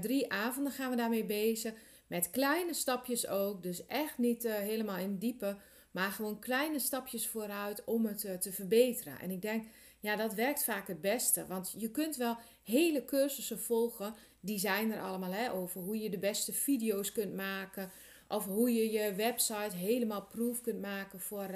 drie 0.00 0.32
avonden 0.32 0.72
gaan 0.72 0.90
we 0.90 0.96
daarmee 0.96 1.24
bezig. 1.24 1.72
Met 2.06 2.30
kleine 2.30 2.74
stapjes 2.74 3.26
ook. 3.26 3.62
Dus 3.62 3.86
echt 3.86 4.18
niet 4.18 4.42
helemaal 4.42 4.96
in 4.96 5.18
diepe. 5.18 5.56
Maar 5.90 6.10
gewoon 6.10 6.38
kleine 6.38 6.78
stapjes 6.78 7.26
vooruit 7.26 7.84
om 7.84 8.06
het 8.06 8.42
te 8.42 8.52
verbeteren. 8.52 9.20
En 9.20 9.30
ik 9.30 9.42
denk, 9.42 9.66
ja, 10.00 10.16
dat 10.16 10.34
werkt 10.34 10.64
vaak 10.64 10.88
het 10.88 11.00
beste. 11.00 11.46
Want 11.46 11.74
je 11.76 11.90
kunt 11.90 12.16
wel 12.16 12.36
hele 12.64 13.04
cursussen 13.04 13.60
volgen. 13.60 14.14
Die 14.40 14.58
zijn 14.58 14.92
er 14.92 15.02
allemaal 15.02 15.32
hè, 15.32 15.52
over 15.52 15.80
hoe 15.80 15.98
je 15.98 16.10
de 16.10 16.18
beste 16.18 16.52
video's 16.52 17.12
kunt 17.12 17.34
maken. 17.34 17.90
Of 18.28 18.44
hoe 18.44 18.72
je 18.72 18.90
je 18.90 19.14
website 19.14 19.76
helemaal 19.76 20.22
proof 20.22 20.60
kunt 20.60 20.80
maken 20.80 21.20
voor 21.20 21.48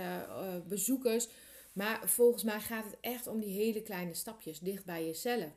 bezoekers. 0.68 1.28
Maar 1.72 2.08
volgens 2.08 2.42
mij 2.42 2.60
gaat 2.60 2.84
het 2.84 2.96
echt 3.00 3.26
om 3.26 3.40
die 3.40 3.54
hele 3.54 3.82
kleine 3.82 4.14
stapjes 4.14 4.58
dicht 4.58 4.84
bij 4.84 5.06
jezelf. 5.06 5.50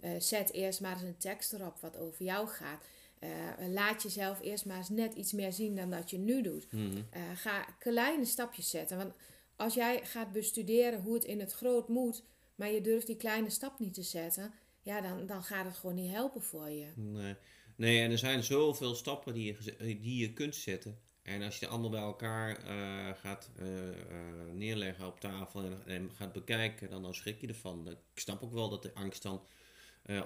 Eh, 0.00 0.10
zet 0.18 0.52
eerst 0.52 0.80
maar 0.80 0.92
eens 0.92 1.02
een 1.02 1.16
tekst 1.16 1.52
erop 1.52 1.80
wat 1.80 1.96
over 1.96 2.24
jou 2.24 2.48
gaat. 2.48 2.84
Eh, 3.18 3.30
laat 3.68 4.02
jezelf 4.02 4.40
eerst 4.40 4.64
maar 4.64 4.76
eens 4.76 4.88
net 4.88 5.14
iets 5.14 5.32
meer 5.32 5.52
zien 5.52 5.76
dan 5.76 5.90
dat 5.90 6.10
je 6.10 6.18
nu 6.18 6.42
doet. 6.42 6.72
Mhm. 6.72 7.02
Eh, 7.10 7.22
ga 7.34 7.62
kleine 7.78 8.24
stapjes 8.24 8.70
zetten. 8.70 8.96
Want 8.96 9.12
als 9.56 9.74
jij 9.74 10.00
gaat 10.04 10.32
bestuderen 10.32 11.00
hoe 11.00 11.14
het 11.14 11.24
in 11.24 11.40
het 11.40 11.52
groot 11.52 11.88
moet, 11.88 12.24
maar 12.54 12.70
je 12.70 12.80
durft 12.80 13.06
die 13.06 13.16
kleine 13.16 13.50
stap 13.50 13.78
niet 13.78 13.94
te 13.94 14.02
zetten, 14.02 14.52
ja, 14.82 15.00
dan, 15.00 15.26
dan 15.26 15.42
gaat 15.42 15.64
het 15.64 15.76
gewoon 15.76 15.94
niet 15.94 16.12
helpen 16.12 16.42
voor 16.42 16.70
je. 16.70 16.86
Nee. 16.94 17.34
nee, 17.76 18.02
en 18.02 18.10
er 18.10 18.18
zijn 18.18 18.42
zoveel 18.42 18.94
stappen 18.94 19.34
die 19.34 19.44
je, 19.44 19.76
die 20.00 20.16
je 20.16 20.32
kunt 20.32 20.54
zetten. 20.56 20.98
En 21.22 21.42
als 21.42 21.58
je 21.58 21.64
het 21.64 21.70
allemaal 21.70 21.90
bij 21.90 22.00
elkaar 22.00 22.56
eh, 22.56 23.20
gaat 23.20 23.50
eh, 23.58 23.88
eh, 23.88 23.96
neerleggen 24.52 25.06
op 25.06 25.20
tafel 25.20 25.64
en, 25.64 25.82
en 25.86 26.10
gaat 26.14 26.32
bekijken, 26.32 26.90
dan, 26.90 27.02
dan 27.02 27.14
schrik 27.14 27.40
je 27.40 27.46
ervan. 27.46 27.88
Ik 27.88 28.20
snap 28.20 28.42
ook 28.42 28.52
wel 28.52 28.68
dat 28.68 28.82
de 28.82 28.94
angst 28.94 29.22
dan 29.22 29.46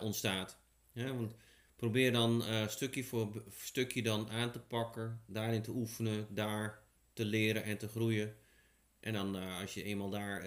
ontstaat. 0.01 0.59
Want 0.93 1.35
probeer 1.77 2.13
dan 2.13 2.45
stukje 2.69 3.05
voor 3.05 3.43
stukje 3.57 4.03
dan 4.03 4.31
aan 4.31 4.53
te 4.53 4.59
pakken, 4.59 5.21
daarin 5.27 5.63
te 5.63 5.71
oefenen, 5.71 6.27
daar 6.31 6.83
te 7.13 7.25
leren 7.25 7.63
en 7.63 7.79
te 7.79 7.89
groeien. 7.89 8.37
En 9.01 9.13
dan 9.13 9.35
als 9.35 9.75
je 9.75 9.83
eenmaal 9.83 10.11
daar 10.11 10.45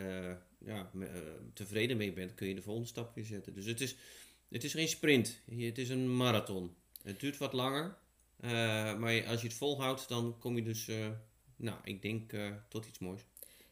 ja, 0.57 0.91
tevreden 1.53 1.97
mee 1.97 2.13
bent, 2.13 2.33
kun 2.33 2.47
je 2.47 2.55
de 2.55 2.61
volgende 2.61 2.89
stap 2.89 3.15
weer 3.15 3.25
zetten. 3.25 3.53
Dus 3.53 3.65
het 3.65 3.81
is, 3.81 3.95
het 4.49 4.63
is 4.63 4.73
geen 4.73 4.87
sprint, 4.87 5.41
het 5.45 5.77
is 5.77 5.89
een 5.89 6.15
marathon. 6.15 6.75
Het 7.01 7.19
duurt 7.19 7.37
wat 7.37 7.53
langer, 7.53 7.97
eh, 8.39 8.51
maar 8.97 9.25
als 9.27 9.41
je 9.41 9.47
het 9.47 9.57
volhoudt, 9.57 10.07
dan 10.07 10.35
kom 10.39 10.55
je 10.55 10.63
dus, 10.63 10.87
eh, 10.87 11.07
nou, 11.55 11.77
ik 11.83 12.01
denk 12.01 12.33
eh, 12.33 12.51
tot 12.67 12.85
iets 12.85 12.99
moois. 12.99 13.25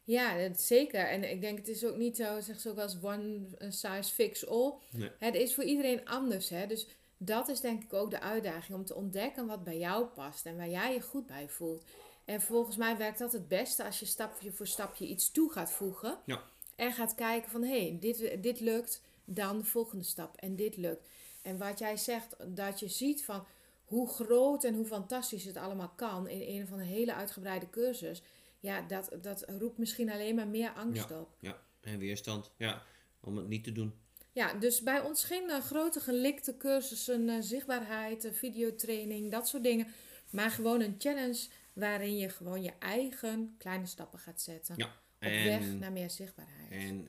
Ja, 0.03 0.47
dat 0.47 0.61
zeker. 0.61 1.07
En 1.07 1.31
ik 1.31 1.41
denk, 1.41 1.57
het 1.57 1.67
is 1.67 1.85
ook 1.85 1.97
niet 1.97 2.15
zo, 2.15 2.39
zeg 2.39 2.59
ze 2.59 2.69
ook 2.69 2.77
als 2.77 2.97
one 3.01 3.39
size 3.59 4.13
fits 4.13 4.47
all. 4.47 4.73
Nee. 4.89 5.11
Het 5.19 5.35
is 5.35 5.53
voor 5.53 5.63
iedereen 5.63 6.05
anders, 6.05 6.49
hè. 6.49 6.67
Dus 6.67 6.87
dat 7.17 7.47
is 7.47 7.61
denk 7.61 7.83
ik 7.83 7.93
ook 7.93 8.11
de 8.11 8.19
uitdaging 8.19 8.77
om 8.77 8.85
te 8.85 8.95
ontdekken 8.95 9.47
wat 9.47 9.63
bij 9.63 9.77
jou 9.77 10.05
past 10.05 10.45
en 10.45 10.57
waar 10.57 10.69
jij 10.69 10.93
je 10.93 11.01
goed 11.01 11.27
bij 11.27 11.49
voelt. 11.49 11.83
En 12.25 12.41
volgens 12.41 12.75
mij 12.75 12.97
werkt 12.97 13.19
dat 13.19 13.31
het 13.31 13.47
beste 13.47 13.83
als 13.83 13.99
je 13.99 14.05
stapje 14.05 14.51
voor 14.51 14.67
stapje 14.67 15.07
iets 15.07 15.31
toe 15.31 15.51
gaat 15.51 15.71
voegen. 15.71 16.17
Ja. 16.25 16.43
En 16.75 16.93
gaat 16.93 17.15
kijken 17.15 17.51
van, 17.51 17.63
hé, 17.63 17.81
hey, 17.81 17.97
dit, 17.99 18.43
dit 18.43 18.59
lukt, 18.59 19.01
dan 19.25 19.57
de 19.57 19.63
volgende 19.63 20.03
stap. 20.03 20.35
En 20.37 20.55
dit 20.55 20.77
lukt. 20.77 21.07
En 21.41 21.57
wat 21.57 21.79
jij 21.79 21.97
zegt, 21.97 22.35
dat 22.47 22.79
je 22.79 22.87
ziet 22.87 23.25
van 23.25 23.45
hoe 23.87 24.07
groot 24.09 24.63
en 24.63 24.73
hoe 24.73 24.85
fantastisch 24.85 25.43
het 25.45 25.57
allemaal 25.57 25.93
kan 25.95 26.27
in 26.27 26.59
een 26.59 26.67
van 26.67 26.79
een 26.79 26.85
hele 26.85 27.13
uitgebreide 27.13 27.69
cursus. 27.69 28.21
Ja, 28.59 28.81
dat, 28.81 29.09
dat 29.21 29.45
roept 29.59 29.77
misschien 29.77 30.09
alleen 30.11 30.35
maar 30.35 30.47
meer 30.47 30.71
angst 30.73 31.11
op. 31.11 31.35
Ja, 31.39 31.57
en 31.81 31.97
weerstand, 31.99 32.51
ja, 32.57 32.83
om 33.19 33.37
het 33.37 33.47
niet 33.47 33.63
te 33.63 33.71
doen. 33.71 33.93
Ja, 34.31 34.53
dus 34.53 34.81
bij 34.81 35.01
ons 35.01 35.23
geen 35.23 35.49
eh, 35.49 35.59
grote 35.61 35.99
gelikte 35.99 36.57
cursussen, 36.57 37.29
eh, 37.29 37.35
zichtbaarheid, 37.39 38.25
eh, 38.25 38.31
videotraining, 38.33 39.31
dat 39.31 39.47
soort 39.47 39.63
dingen. 39.63 39.87
Maar 40.29 40.49
gewoon 40.51 40.81
een 40.81 40.95
challenge 40.97 41.47
waarin 41.73 42.17
je 42.17 42.29
gewoon 42.29 42.61
je 42.63 42.71
eigen 42.79 43.55
kleine 43.57 43.85
stappen 43.85 44.19
gaat 44.19 44.41
zetten. 44.41 44.75
Ja, 44.77 44.85
Op 44.85 44.91
en- 45.19 45.43
weg 45.43 45.73
naar 45.79 45.91
meer 45.91 46.09
zichtbaarheid. 46.09 46.71
En 46.71 47.07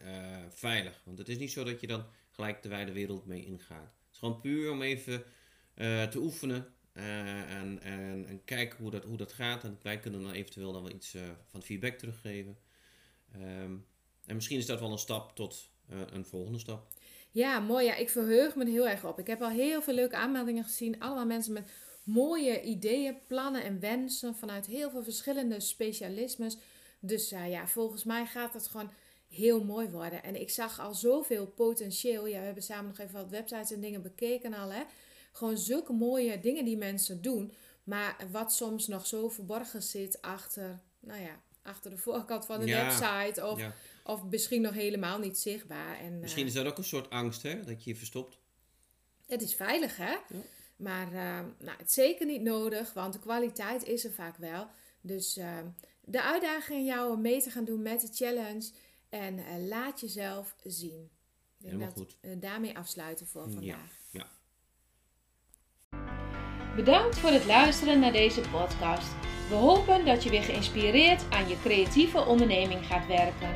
veilig, 0.50 1.00
want 1.04 1.18
het 1.18 1.28
is 1.28 1.38
niet 1.38 1.52
zo 1.52 1.64
dat 1.64 1.80
je 1.80 1.86
dan 1.86 2.04
gelijk 2.30 2.62
de 2.62 2.68
wijde 2.68 2.92
wereld 2.92 3.26
mee 3.26 3.44
ingaat. 3.44 3.82
Het 3.84 4.12
is 4.12 4.18
gewoon 4.18 4.40
puur 4.40 4.70
om 4.70 4.82
even 4.82 5.24
te 6.10 6.18
oefenen 6.18 6.66
eh, 6.92 7.54
en, 7.54 7.82
en, 7.82 8.26
en 8.28 8.44
kijken 8.44 8.78
hoe 8.78 8.90
dat, 8.90 9.04
hoe 9.04 9.16
dat 9.16 9.32
gaat. 9.32 9.64
En 9.64 9.78
wij 9.82 9.98
kunnen 9.98 10.22
dan 10.22 10.32
eventueel 10.32 10.72
dan 10.72 10.82
wel 10.82 10.92
iets 10.92 11.14
eh, 11.14 11.22
van 11.46 11.62
feedback 11.62 11.98
teruggeven. 11.98 12.58
Ehm, 13.32 13.76
en 14.26 14.34
misschien 14.34 14.58
is 14.58 14.66
dat 14.66 14.80
wel 14.80 14.92
een 14.92 14.98
stap 14.98 15.36
tot 15.36 15.70
eh, 15.88 15.98
een 16.12 16.24
volgende 16.24 16.58
stap. 16.58 16.88
Ja, 17.30 17.60
mooi. 17.60 17.84
Ja, 17.84 17.94
ik 17.94 18.10
verheug 18.10 18.54
me 18.54 18.64
er 18.64 18.70
heel 18.70 18.88
erg 18.88 19.04
op. 19.04 19.18
Ik 19.18 19.26
heb 19.26 19.42
al 19.42 19.50
heel 19.50 19.82
veel 19.82 19.94
leuke 19.94 20.16
aanmeldingen 20.16 20.64
gezien. 20.64 21.00
Allemaal 21.00 21.26
mensen 21.26 21.52
met 21.52 21.70
mooie 22.04 22.62
ideeën, 22.62 23.16
plannen 23.26 23.62
en 23.62 23.80
wensen 23.80 24.34
vanuit 24.34 24.66
heel 24.66 24.90
veel 24.90 25.02
verschillende 25.02 25.60
specialismes. 25.60 26.56
Dus 27.00 27.32
eh, 27.32 27.50
ja, 27.50 27.66
volgens 27.66 28.04
mij 28.04 28.26
gaat 28.26 28.54
het 28.54 28.66
gewoon 28.66 28.90
heel 29.28 29.64
mooi 29.64 29.88
worden. 29.88 30.22
En 30.22 30.40
ik 30.40 30.50
zag 30.50 30.80
al 30.80 30.94
zoveel 30.94 31.46
potentieel. 31.46 32.26
Ja, 32.26 32.38
we 32.38 32.44
hebben 32.44 32.62
samen 32.62 32.86
nog 32.86 32.98
even 32.98 33.14
wat 33.14 33.30
websites 33.30 33.70
en 33.70 33.80
dingen 33.80 34.02
bekeken 34.02 34.54
al. 34.54 34.72
Hè. 34.72 34.82
Gewoon 35.38 35.58
zulke 35.58 35.92
mooie 35.92 36.40
dingen 36.40 36.64
die 36.64 36.76
mensen 36.76 37.22
doen. 37.22 37.52
Maar 37.84 38.16
wat 38.30 38.52
soms 38.52 38.86
nog 38.86 39.06
zo 39.06 39.28
verborgen 39.28 39.82
zit 39.82 40.22
achter, 40.22 40.80
nou 41.00 41.20
ja, 41.22 41.40
achter 41.62 41.90
de 41.90 41.96
voorkant 41.98 42.46
van 42.46 42.60
de 42.60 42.66
Ja, 42.66 42.82
website. 42.84 43.46
Of, 43.46 43.58
Ja. 43.58 43.74
of 44.04 44.24
misschien 44.24 44.60
nog 44.62 44.74
helemaal 44.74 45.18
niet 45.18 45.38
zichtbaar. 45.38 45.98
En, 45.98 46.18
Misschien 46.18 46.42
eh, 46.42 46.48
is 46.48 46.54
dat 46.54 46.66
ook 46.66 46.78
een 46.78 46.84
soort 46.84 47.10
angst, 47.10 47.42
hè? 47.42 47.64
Dat 47.64 47.84
je 47.84 47.90
je 47.90 47.96
verstopt. 47.96 48.38
het 49.26 49.42
is 49.42 49.54
veilig, 49.54 49.96
hè? 49.96 50.16
Maar 50.76 51.06
eh, 51.06 51.40
nou, 51.58 51.78
het 51.78 51.88
is 51.88 51.92
zeker 51.94 52.26
niet 52.26 52.42
nodig, 52.42 52.92
want 52.92 53.12
de 53.12 53.18
kwaliteit 53.18 53.84
is 53.84 54.04
er 54.04 54.12
vaak 54.12 54.36
wel. 54.36 54.66
Dus 55.00 55.36
eh, 55.36 55.58
de 56.04 56.22
uitdaging 56.22 56.86
jou 56.86 57.12
om 57.12 57.20
mee 57.20 57.42
te 57.42 57.50
gaan 57.50 57.64
doen 57.64 57.82
met 57.82 58.00
de 58.00 58.08
challenge. 58.12 58.70
En 59.08 59.68
laat 59.68 60.00
jezelf 60.00 60.56
zien. 60.64 61.02
Ik 61.02 61.64
denk 61.64 61.72
Helemaal 61.72 61.94
dat 61.94 61.98
goed. 62.04 62.16
we 62.20 62.38
daarmee 62.38 62.76
afsluiten 62.76 63.26
voor 63.26 63.46
Ja. 63.46 63.52
vandaag. 63.52 63.96
Bedankt 66.84 67.18
voor 67.18 67.30
het 67.30 67.46
luisteren 67.46 68.00
naar 68.00 68.12
deze 68.12 68.40
podcast. 68.40 69.08
We 69.48 69.54
hopen 69.54 70.04
dat 70.04 70.22
je 70.22 70.30
weer 70.30 70.42
geïnspireerd 70.42 71.24
aan 71.30 71.48
je 71.48 71.56
creatieve 71.62 72.26
onderneming 72.26 72.86
gaat 72.86 73.06
werken. 73.06 73.50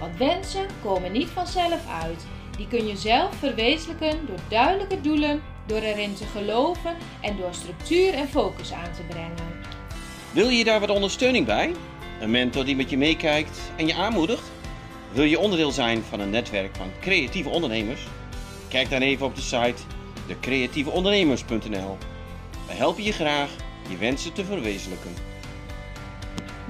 Want 0.00 0.16
wensen 0.16 0.66
komen 0.82 1.12
niet 1.12 1.28
vanzelf 1.28 1.88
uit. 2.02 2.26
Die 2.56 2.68
kun 2.68 2.86
je 2.86 2.96
zelf 2.96 3.34
verwezenlijken 3.34 4.26
door 4.26 4.38
duidelijke 4.48 5.00
doelen, 5.00 5.42
door 5.66 5.78
erin 5.78 6.14
te 6.14 6.24
geloven 6.24 6.96
en 7.20 7.36
door 7.36 7.54
structuur 7.54 8.14
en 8.14 8.28
focus 8.28 8.72
aan 8.72 8.92
te 8.92 9.02
brengen. 9.08 9.64
Wil 10.30 10.48
je 10.48 10.64
daar 10.64 10.80
wat 10.80 10.90
ondersteuning 10.90 11.46
bij? 11.46 11.72
Een 12.20 12.30
mentor 12.30 12.64
die 12.64 12.76
met 12.76 12.90
je 12.90 12.98
meekijkt 12.98 13.60
en 13.76 13.86
je 13.86 13.94
aanmoedigt? 13.94 14.50
Wil 15.12 15.24
je 15.24 15.38
onderdeel 15.38 15.70
zijn 15.70 16.02
van 16.02 16.20
een 16.20 16.30
netwerk 16.30 16.76
van 16.76 16.90
creatieve 17.00 17.48
ondernemers? 17.48 18.06
Kijk 18.68 18.90
dan 18.90 19.00
even 19.00 19.26
op 19.26 19.34
de 19.34 19.42
site 19.42 19.82
decreatieveondernemers.nl. 20.26 21.98
We 22.72 22.78
helpen 22.78 23.02
je 23.02 23.12
graag 23.12 23.50
je 23.88 23.96
wensen 23.96 24.32
te 24.32 24.44
verwezenlijken. 24.44 25.14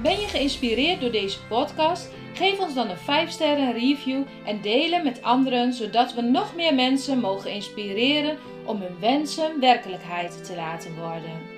Ben 0.01 0.19
je 0.19 0.27
geïnspireerd 0.27 1.01
door 1.01 1.11
deze 1.11 1.37
podcast? 1.47 2.09
Geef 2.33 2.59
ons 2.59 2.73
dan 2.73 2.89
een 2.89 2.97
5 2.97 3.29
sterren 3.29 3.73
review 3.73 4.23
en 4.45 4.61
deel 4.61 4.91
hem 4.91 5.03
met 5.03 5.21
anderen, 5.21 5.73
zodat 5.73 6.13
we 6.13 6.21
nog 6.21 6.55
meer 6.55 6.75
mensen 6.75 7.19
mogen 7.19 7.51
inspireren 7.51 8.37
om 8.65 8.81
hun 8.81 8.99
wensen 8.99 9.59
werkelijkheid 9.59 10.45
te 10.45 10.55
laten 10.55 10.95
worden. 10.95 11.52